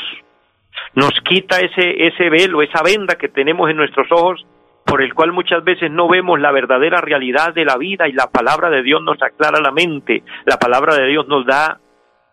nos 0.94 1.12
quita 1.22 1.60
ese, 1.60 2.08
ese 2.08 2.30
velo, 2.30 2.62
esa 2.62 2.84
venda 2.84 3.16
que 3.16 3.30
tenemos 3.30 3.70
en 3.70 3.78
nuestros 3.78 4.12
ojos, 4.12 4.46
por 4.86 5.02
el 5.02 5.14
cual 5.14 5.34
muchas 5.34 5.64
veces 5.64 5.92
no 5.92 6.08
vemos 6.08 6.40
la 6.40 6.52
verdadera 6.52 7.02
realidad 7.02 7.54
de 7.54 7.66
la 7.66 7.78
vida 7.78 8.08
y 8.08 8.14
la 8.14 8.28
palabra 8.28 8.70
de 8.70 8.84
Dios 8.84 9.02
nos 9.02 9.22
aclara 9.22 9.60
la 9.60 9.72
mente, 9.72 10.24
la 10.46 10.58
palabra 10.58 10.96
de 10.96 11.08
Dios 11.08 11.28
nos 11.28 11.46
da 11.46 11.80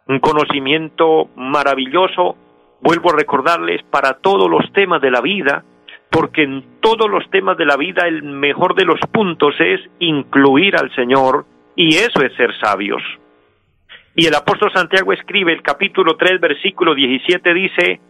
un 0.07 0.19
conocimiento 0.19 1.31
maravilloso, 1.35 2.37
vuelvo 2.83 3.11
a 3.11 3.17
recordarles, 3.17 3.83
para 3.85 4.15
todos 4.15 4.51
los 4.51 4.71
temas 4.73 5.01
de 5.01 5.11
la 5.11 5.23
vida, 5.23 5.65
porque 6.11 6.43
en 6.43 6.81
todos 6.81 7.11
los 7.11 7.29
temas 7.31 7.57
de 7.57 7.65
la 7.65 7.77
vida 7.77 8.07
el 8.07 8.23
mejor 8.23 8.75
de 8.75 8.85
los 8.85 9.01
puntos 9.11 9.55
es 9.59 9.81
incluir 9.99 10.77
al 10.77 10.95
Señor 10.95 11.47
y 11.75 11.95
eso 11.95 12.21
es 12.23 12.35
ser 12.35 12.51
sabios. 12.61 13.03
Y 14.15 14.27
el 14.27 14.35
apóstol 14.35 14.71
Santiago 14.75 15.15
escribe 15.15 15.55
el 15.55 15.63
capítulo 15.63 16.17
3, 16.17 16.39
versículo 16.39 16.95
17, 16.95 17.55
dice, 17.55 18.01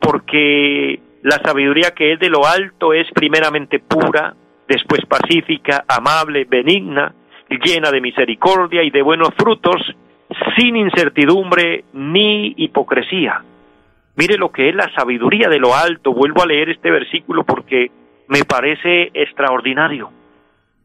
porque 0.00 0.98
la 1.22 1.40
sabiduría 1.44 1.92
que 1.92 2.12
es 2.12 2.20
de 2.20 2.28
lo 2.28 2.46
alto 2.46 2.92
es 2.92 3.06
primeramente 3.12 3.78
pura, 3.78 4.34
después 4.68 5.00
pacífica, 5.06 5.84
amable, 5.86 6.44
benigna, 6.44 7.14
llena 7.48 7.90
de 7.90 8.00
misericordia 8.00 8.82
y 8.82 8.90
de 8.90 9.02
buenos 9.02 9.30
frutos, 9.36 9.80
sin 10.56 10.76
incertidumbre 10.76 11.84
ni 11.92 12.54
hipocresía. 12.56 13.42
Mire 14.16 14.36
lo 14.36 14.50
que 14.50 14.68
es 14.68 14.74
la 14.74 14.92
sabiduría 14.94 15.48
de 15.48 15.58
lo 15.58 15.74
alto. 15.74 16.12
Vuelvo 16.12 16.42
a 16.42 16.46
leer 16.46 16.70
este 16.70 16.90
versículo 16.90 17.44
porque 17.44 17.90
me 18.28 18.44
parece 18.44 19.10
extraordinario. 19.14 20.10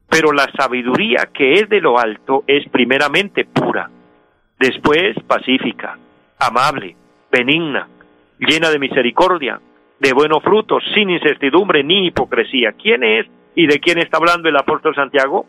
Pero 0.10 0.32
la 0.32 0.50
sabiduría 0.58 1.30
que 1.34 1.54
es 1.54 1.68
de 1.68 1.82
lo 1.82 2.00
alto 2.00 2.44
es 2.48 2.68
primeramente 2.70 3.44
pura, 3.44 3.90
después 4.60 5.16
pacífica, 5.28 5.98
amable, 6.40 6.96
benigna, 7.32 7.88
llena 8.40 8.70
de 8.70 8.80
misericordia, 8.80 9.60
de 10.00 10.14
buenos 10.14 10.44
frutos, 10.44 10.84
sin 10.94 11.10
incertidumbre 11.10 11.84
ni 11.84 12.08
hipocresía. 12.08 12.74
¿Quién 12.74 13.04
es 13.04 13.26
y 13.56 13.68
de 13.68 13.80
quién 13.80 13.98
está 13.98 14.18
hablando 14.18 14.50
el 14.50 14.58
apóstol 14.58 14.94
Santiago? 14.96 15.46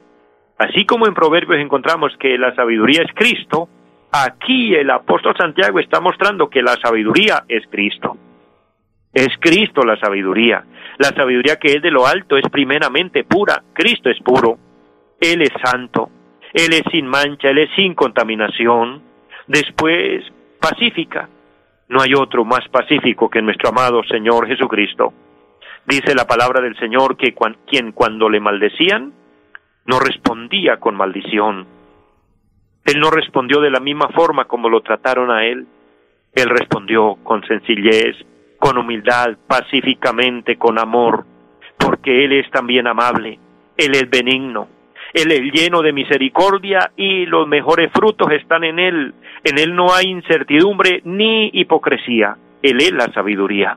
Así 0.58 0.84
como 0.86 1.06
en 1.06 1.14
Proverbios 1.14 1.60
encontramos 1.60 2.12
que 2.18 2.36
la 2.38 2.54
sabiduría 2.54 3.02
es 3.02 3.12
Cristo, 3.14 3.68
aquí 4.10 4.74
el 4.74 4.90
apóstol 4.90 5.34
Santiago 5.36 5.78
está 5.78 6.00
mostrando 6.00 6.48
que 6.48 6.62
la 6.62 6.76
sabiduría 6.82 7.44
es 7.48 7.64
Cristo. 7.70 8.16
Es 9.12 9.28
Cristo 9.40 9.82
la 9.82 9.96
sabiduría. 9.98 10.64
La 10.98 11.08
sabiduría 11.10 11.56
que 11.56 11.74
es 11.74 11.82
de 11.82 11.90
lo 11.90 12.06
alto 12.06 12.36
es 12.36 12.48
primeramente 12.50 13.24
pura. 13.24 13.62
Cristo 13.72 14.10
es 14.10 14.18
puro. 14.20 14.58
Él 15.20 15.42
es 15.42 15.52
santo. 15.62 16.10
Él 16.52 16.72
es 16.72 16.82
sin 16.90 17.06
mancha. 17.06 17.50
Él 17.50 17.58
es 17.58 17.70
sin 17.76 17.94
contaminación. 17.94 19.02
Después, 19.46 20.24
pacífica. 20.60 21.28
No 21.88 22.02
hay 22.02 22.12
otro 22.14 22.44
más 22.44 22.66
pacífico 22.68 23.30
que 23.30 23.42
nuestro 23.42 23.70
amado 23.70 24.02
Señor 24.04 24.46
Jesucristo. 24.46 25.12
Dice 25.86 26.14
la 26.14 26.26
palabra 26.26 26.60
del 26.60 26.76
Señor 26.78 27.16
que 27.16 27.34
quien 27.66 27.92
cuando 27.92 28.28
le 28.28 28.40
maldecían, 28.40 29.12
no 29.86 29.98
respondía 29.98 30.76
con 30.76 30.96
maldición. 30.96 31.66
Él 32.84 33.00
no 33.00 33.10
respondió 33.10 33.60
de 33.60 33.70
la 33.70 33.80
misma 33.80 34.08
forma 34.08 34.44
como 34.44 34.68
lo 34.68 34.82
trataron 34.82 35.30
a 35.30 35.46
él. 35.46 35.66
Él 36.34 36.48
respondió 36.50 37.16
con 37.22 37.42
sencillez, 37.46 38.16
con 38.58 38.76
humildad, 38.76 39.36
pacíficamente, 39.46 40.56
con 40.56 40.78
amor, 40.78 41.24
porque 41.78 42.24
Él 42.24 42.32
es 42.32 42.50
también 42.50 42.86
amable, 42.86 43.38
Él 43.76 43.94
es 43.94 44.10
benigno, 44.10 44.68
Él 45.12 45.32
es 45.32 45.40
lleno 45.52 45.82
de 45.82 45.92
misericordia 45.92 46.90
y 46.96 47.26
los 47.26 47.46
mejores 47.48 47.90
frutos 47.92 48.30
están 48.32 48.64
en 48.64 48.78
Él. 48.78 49.14
En 49.44 49.58
Él 49.58 49.74
no 49.74 49.92
hay 49.92 50.06
incertidumbre 50.06 51.00
ni 51.04 51.50
hipocresía, 51.52 52.36
Él 52.62 52.80
es 52.80 52.92
la 52.92 53.12
sabiduría. 53.12 53.76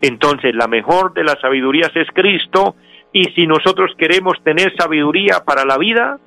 Entonces 0.00 0.54
la 0.54 0.66
mejor 0.66 1.14
de 1.14 1.24
las 1.24 1.40
sabidurías 1.40 1.90
es 1.94 2.08
Cristo 2.12 2.76
y 3.12 3.24
si 3.34 3.46
nosotros 3.46 3.92
queremos 3.96 4.42
tener 4.42 4.74
sabiduría 4.76 5.44
para 5.46 5.64
la 5.64 5.78
vida, 5.78 6.18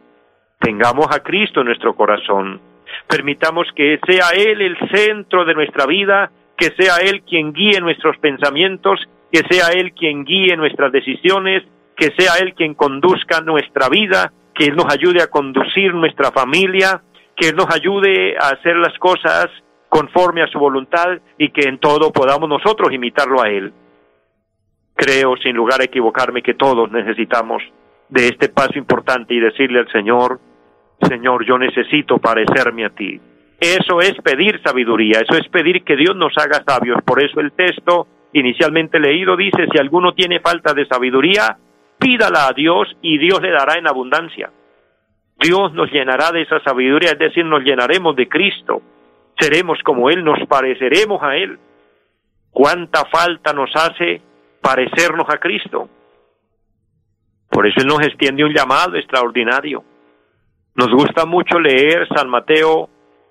tengamos 0.59 1.07
a 1.11 1.19
Cristo 1.19 1.61
en 1.61 1.67
nuestro 1.67 1.95
corazón. 1.95 2.61
Permitamos 3.07 3.67
que 3.75 3.99
sea 4.07 4.29
Él 4.35 4.61
el 4.61 4.77
centro 4.89 5.45
de 5.45 5.53
nuestra 5.53 5.85
vida 5.85 6.31
que 6.57 6.71
sea 6.77 6.97
Él 6.97 7.21
quien 7.21 7.53
guíe 7.53 7.79
nuestros 7.79 8.17
pensamientos, 8.17 8.99
que 9.31 9.43
sea 9.49 9.67
Él 9.73 9.93
quien 9.93 10.25
guíe 10.25 10.57
nuestras 10.57 10.91
decisiones, 10.91 11.63
que 11.97 12.13
sea 12.17 12.35
Él 12.39 12.53
quien 12.53 12.75
conduzca 12.75 13.41
nuestra 13.41 13.89
vida, 13.89 14.31
que 14.53 14.65
Él 14.65 14.75
nos 14.75 14.85
ayude 14.93 15.21
a 15.21 15.27
conducir 15.27 15.93
nuestra 15.93 16.31
familia, 16.31 17.01
que 17.35 17.49
Él 17.49 17.55
nos 17.55 17.73
ayude 17.73 18.37
a 18.37 18.49
hacer 18.49 18.75
las 18.77 18.97
cosas 18.99 19.47
conforme 19.89 20.43
a 20.43 20.47
su 20.47 20.59
voluntad 20.59 21.19
y 21.37 21.49
que 21.49 21.67
en 21.67 21.79
todo 21.79 22.11
podamos 22.11 22.47
nosotros 22.47 22.93
imitarlo 22.93 23.41
a 23.41 23.49
Él. 23.49 23.73
Creo, 24.95 25.35
sin 25.37 25.55
lugar 25.55 25.81
a 25.81 25.85
equivocarme, 25.85 26.41
que 26.41 26.53
todos 26.53 26.91
necesitamos 26.91 27.63
de 28.09 28.27
este 28.27 28.49
paso 28.49 28.77
importante 28.77 29.33
y 29.33 29.39
decirle 29.39 29.79
al 29.79 29.91
Señor, 29.91 30.39
Señor, 31.01 31.45
yo 31.45 31.57
necesito 31.57 32.17
parecerme 32.17 32.85
a 32.85 32.89
ti. 32.89 33.19
Eso 33.59 34.01
es 34.01 34.13
pedir 34.23 34.61
sabiduría, 34.63 35.21
eso 35.21 35.35
es 35.39 35.47
pedir 35.49 35.83
que 35.83 35.95
Dios 35.95 36.15
nos 36.15 36.33
haga 36.37 36.63
sabios. 36.67 37.01
Por 37.03 37.23
eso 37.23 37.39
el 37.39 37.51
texto 37.53 38.07
inicialmente 38.33 38.99
leído 38.99 39.35
dice, 39.35 39.67
si 39.71 39.79
alguno 39.79 40.13
tiene 40.13 40.39
falta 40.39 40.73
de 40.73 40.85
sabiduría, 40.85 41.57
pídala 41.99 42.47
a 42.47 42.53
Dios 42.53 42.87
y 43.01 43.17
Dios 43.17 43.41
le 43.41 43.51
dará 43.51 43.77
en 43.77 43.87
abundancia. 43.87 44.51
Dios 45.39 45.73
nos 45.73 45.91
llenará 45.91 46.31
de 46.31 46.41
esa 46.41 46.59
sabiduría, 46.61 47.11
es 47.11 47.19
decir, 47.19 47.45
nos 47.45 47.63
llenaremos 47.63 48.15
de 48.15 48.27
Cristo. 48.27 48.81
Seremos 49.39 49.79
como 49.83 50.09
Él, 50.09 50.23
nos 50.23 50.39
pareceremos 50.47 51.21
a 51.21 51.35
Él. 51.35 51.59
¿Cuánta 52.51 53.05
falta 53.05 53.53
nos 53.53 53.69
hace 53.75 54.21
parecernos 54.61 55.27
a 55.29 55.37
Cristo? 55.37 55.89
Por 57.49 57.67
eso 57.67 57.81
Él 57.81 57.87
nos 57.87 58.01
extiende 58.01 58.43
un 58.43 58.53
llamado 58.53 58.95
extraordinario. 58.95 59.83
Nos 60.75 60.89
gusta 60.89 61.25
mucho 61.25 61.59
leer 61.59 62.07
San 62.15 62.29
Mateo 62.29 62.89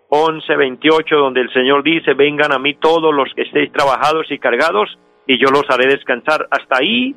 11, 0.09 0.57
28, 0.57 1.17
donde 1.17 1.41
el 1.41 1.53
Señor 1.53 1.83
dice, 1.83 2.15
vengan 2.15 2.53
a 2.53 2.59
mí 2.59 2.75
todos 2.75 3.13
los 3.13 3.33
que 3.35 3.43
estéis 3.43 3.73
trabajados 3.73 4.31
y 4.31 4.39
cargados, 4.39 4.97
y 5.27 5.39
yo 5.39 5.51
los 5.51 5.65
haré 5.69 5.87
descansar. 5.87 6.47
Hasta 6.51 6.79
ahí, 6.79 7.15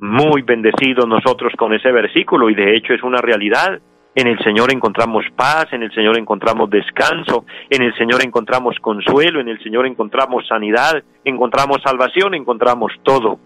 muy 0.00 0.42
bendecidos 0.42 1.06
nosotros 1.06 1.52
con 1.56 1.74
ese 1.74 1.92
versículo, 1.92 2.48
y 2.50 2.54
de 2.54 2.76
hecho 2.76 2.94
es 2.94 3.02
una 3.02 3.18
realidad. 3.18 3.80
En 4.14 4.26
el 4.26 4.38
Señor 4.40 4.72
encontramos 4.72 5.24
paz, 5.36 5.66
en 5.72 5.82
el 5.82 5.92
Señor 5.92 6.18
encontramos 6.18 6.68
descanso, 6.68 7.44
en 7.68 7.82
el 7.82 7.94
Señor 7.94 8.24
encontramos 8.24 8.76
consuelo, 8.80 9.40
en 9.40 9.48
el 9.48 9.62
Señor 9.62 9.86
encontramos 9.86 10.46
sanidad, 10.48 11.02
encontramos 11.24 11.80
salvación, 11.82 12.34
encontramos 12.34 12.92
todo. 13.04 13.38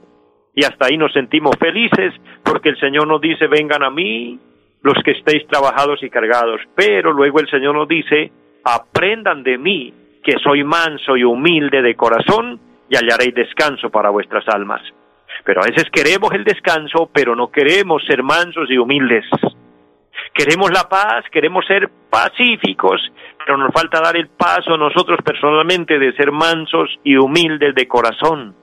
Y 0.55 0.65
hasta 0.65 0.87
ahí 0.87 0.97
nos 0.97 1.13
sentimos 1.13 1.57
felices 1.59 2.15
porque 2.43 2.71
el 2.71 2.79
Señor 2.79 3.09
nos 3.09 3.21
dice, 3.21 3.47
vengan 3.47 3.83
a 3.83 3.91
mí 3.91 4.39
los 4.83 5.03
que 5.03 5.11
estéis 5.11 5.47
trabajados 5.49 6.03
y 6.03 6.09
cargados. 6.09 6.61
Pero 6.75 7.13
luego 7.13 7.41
el 7.41 7.51
Señor 7.51 7.75
nos 7.75 7.89
dice, 7.89 8.31
aprendan 8.65 9.43
de 9.43 9.59
mí, 9.59 9.93
que 10.23 10.39
soy 10.43 10.63
manso 10.63 11.17
y 11.17 11.25
humilde 11.25 11.83
de 11.83 11.97
corazón, 11.97 12.61
y 12.89 12.97
hallaréis 12.97 13.35
descanso 13.35 13.91
para 13.91 14.11
vuestras 14.11 14.49
almas. 14.49 14.81
Pero 15.45 15.61
a 15.63 15.67
veces 15.67 15.85
queremos 15.93 16.33
el 16.33 16.45
descanso, 16.45 17.11
pero 17.13 17.37
no 17.37 17.51
queremos 17.51 18.05
ser 18.07 18.23
mansos 18.23 18.71
y 18.71 18.79
humildes. 18.79 19.27
Queremos 20.33 20.71
la 20.73 20.89
paz, 20.89 21.25
queremos 21.31 21.65
ser 21.67 21.89
pacíficos, 22.11 23.01
pero 23.39 23.57
nos 23.57 23.73
falta 23.73 24.01
dar 24.01 24.17
el 24.17 24.29
paso 24.29 24.77
nosotros 24.77 25.21
personalmente 25.25 25.99
de 25.99 26.13
ser 26.15 26.33
mansos 26.33 26.89
y 27.05 27.17
humildes 27.17 27.75
de 27.75 27.87
corazón. 27.87 28.55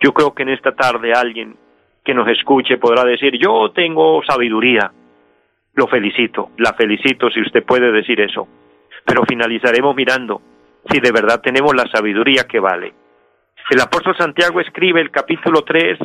Yo 0.00 0.12
creo 0.12 0.34
que 0.34 0.42
en 0.42 0.50
esta 0.50 0.72
tarde 0.72 1.12
alguien 1.14 1.56
que 2.04 2.12
nos 2.12 2.28
escuche 2.28 2.76
podrá 2.78 3.04
decir, 3.04 3.38
yo 3.38 3.70
tengo 3.70 4.20
sabiduría. 4.24 4.90
Lo 5.74 5.86
felicito, 5.86 6.50
la 6.58 6.74
felicito 6.74 7.30
si 7.30 7.40
usted 7.40 7.64
puede 7.64 7.92
decir 7.92 8.20
eso. 8.20 8.48
Pero 9.06 9.22
finalizaremos 9.24 9.94
mirando 9.94 10.42
si 10.90 11.00
de 11.00 11.12
verdad 11.12 11.40
tenemos 11.40 11.74
la 11.74 11.86
sabiduría 11.86 12.44
que 12.44 12.58
vale. 12.58 12.92
El 13.70 13.80
apóstol 13.80 14.16
Santiago 14.16 14.60
escribe 14.60 15.00
el 15.00 15.10
capítulo 15.10 15.62
3 15.62 15.98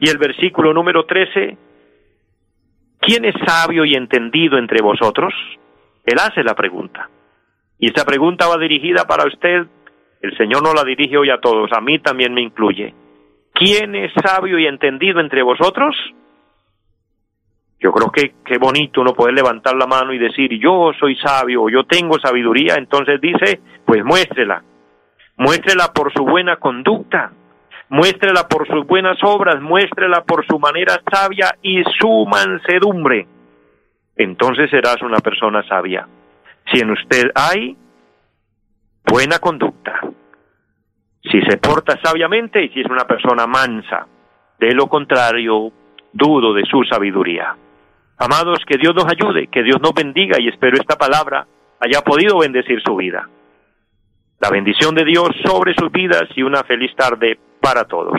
y 0.00 0.08
el 0.08 0.18
versículo 0.18 0.72
número 0.72 1.04
13, 1.04 1.56
¿quién 3.00 3.24
es 3.24 3.34
sabio 3.46 3.84
y 3.84 3.94
entendido 3.94 4.58
entre 4.58 4.80
vosotros? 4.82 5.34
Él 6.04 6.18
hace 6.18 6.42
la 6.42 6.54
pregunta. 6.54 7.08
Y 7.78 7.90
esa 7.90 8.04
pregunta 8.04 8.46
va 8.46 8.58
dirigida 8.58 9.04
para 9.04 9.26
usted. 9.26 9.66
El 10.20 10.36
Señor 10.36 10.62
no 10.62 10.72
la 10.72 10.84
dirige 10.84 11.16
hoy 11.16 11.30
a 11.30 11.40
todos, 11.40 11.70
a 11.72 11.80
mí 11.80 11.98
también 11.98 12.32
me 12.32 12.42
incluye. 12.42 12.94
¿Quién 13.52 13.94
es 13.94 14.12
sabio 14.24 14.58
y 14.58 14.66
entendido 14.66 15.20
entre 15.20 15.42
vosotros? 15.42 15.94
Yo 17.80 17.92
creo 17.92 18.10
que 18.10 18.34
qué 18.44 18.58
bonito 18.58 19.00
uno 19.00 19.14
poder 19.14 19.34
levantar 19.34 19.74
la 19.74 19.86
mano 19.86 20.12
y 20.12 20.18
decir, 20.18 20.50
yo 20.58 20.92
soy 20.98 21.16
sabio, 21.16 21.68
yo 21.70 21.84
tengo 21.84 22.18
sabiduría, 22.18 22.74
entonces 22.76 23.20
dice, 23.20 23.60
pues 23.86 24.04
muéstrela. 24.04 24.62
Muéstrela 25.40 25.90
por 25.94 26.12
su 26.12 26.22
buena 26.22 26.56
conducta, 26.56 27.32
muéstrela 27.88 28.46
por 28.46 28.66
sus 28.66 28.86
buenas 28.86 29.16
obras, 29.24 29.58
muéstrela 29.62 30.22
por 30.22 30.46
su 30.46 30.58
manera 30.58 31.00
sabia 31.10 31.56
y 31.62 31.82
su 31.98 32.26
mansedumbre. 32.26 33.26
Entonces 34.16 34.68
serás 34.68 35.00
una 35.00 35.16
persona 35.20 35.66
sabia. 35.66 36.06
Si 36.70 36.78
en 36.78 36.90
usted 36.90 37.30
hay 37.34 37.74
buena 39.10 39.38
conducta, 39.38 40.00
si 41.22 41.40
se 41.48 41.56
porta 41.56 41.98
sabiamente 42.02 42.62
y 42.62 42.68
si 42.68 42.82
es 42.82 42.90
una 42.90 43.06
persona 43.06 43.46
mansa. 43.46 44.06
De 44.58 44.74
lo 44.74 44.88
contrario, 44.88 45.72
dudo 46.12 46.52
de 46.52 46.66
su 46.66 46.84
sabiduría. 46.84 47.56
Amados, 48.18 48.58
que 48.66 48.76
Dios 48.76 48.94
nos 48.94 49.06
ayude, 49.06 49.46
que 49.46 49.62
Dios 49.62 49.80
nos 49.80 49.94
bendiga 49.94 50.36
y 50.38 50.48
espero 50.48 50.76
esta 50.76 50.98
palabra 50.98 51.46
haya 51.80 52.02
podido 52.02 52.40
bendecir 52.40 52.82
su 52.82 52.94
vida. 52.94 53.26
La 54.40 54.48
bendición 54.48 54.94
de 54.94 55.04
Dios 55.04 55.28
sobre 55.44 55.74
sus 55.74 55.92
vidas 55.92 56.24
y 56.34 56.42
una 56.42 56.64
feliz 56.64 56.96
tarde 56.96 57.38
para 57.60 57.84
todos. 57.84 58.18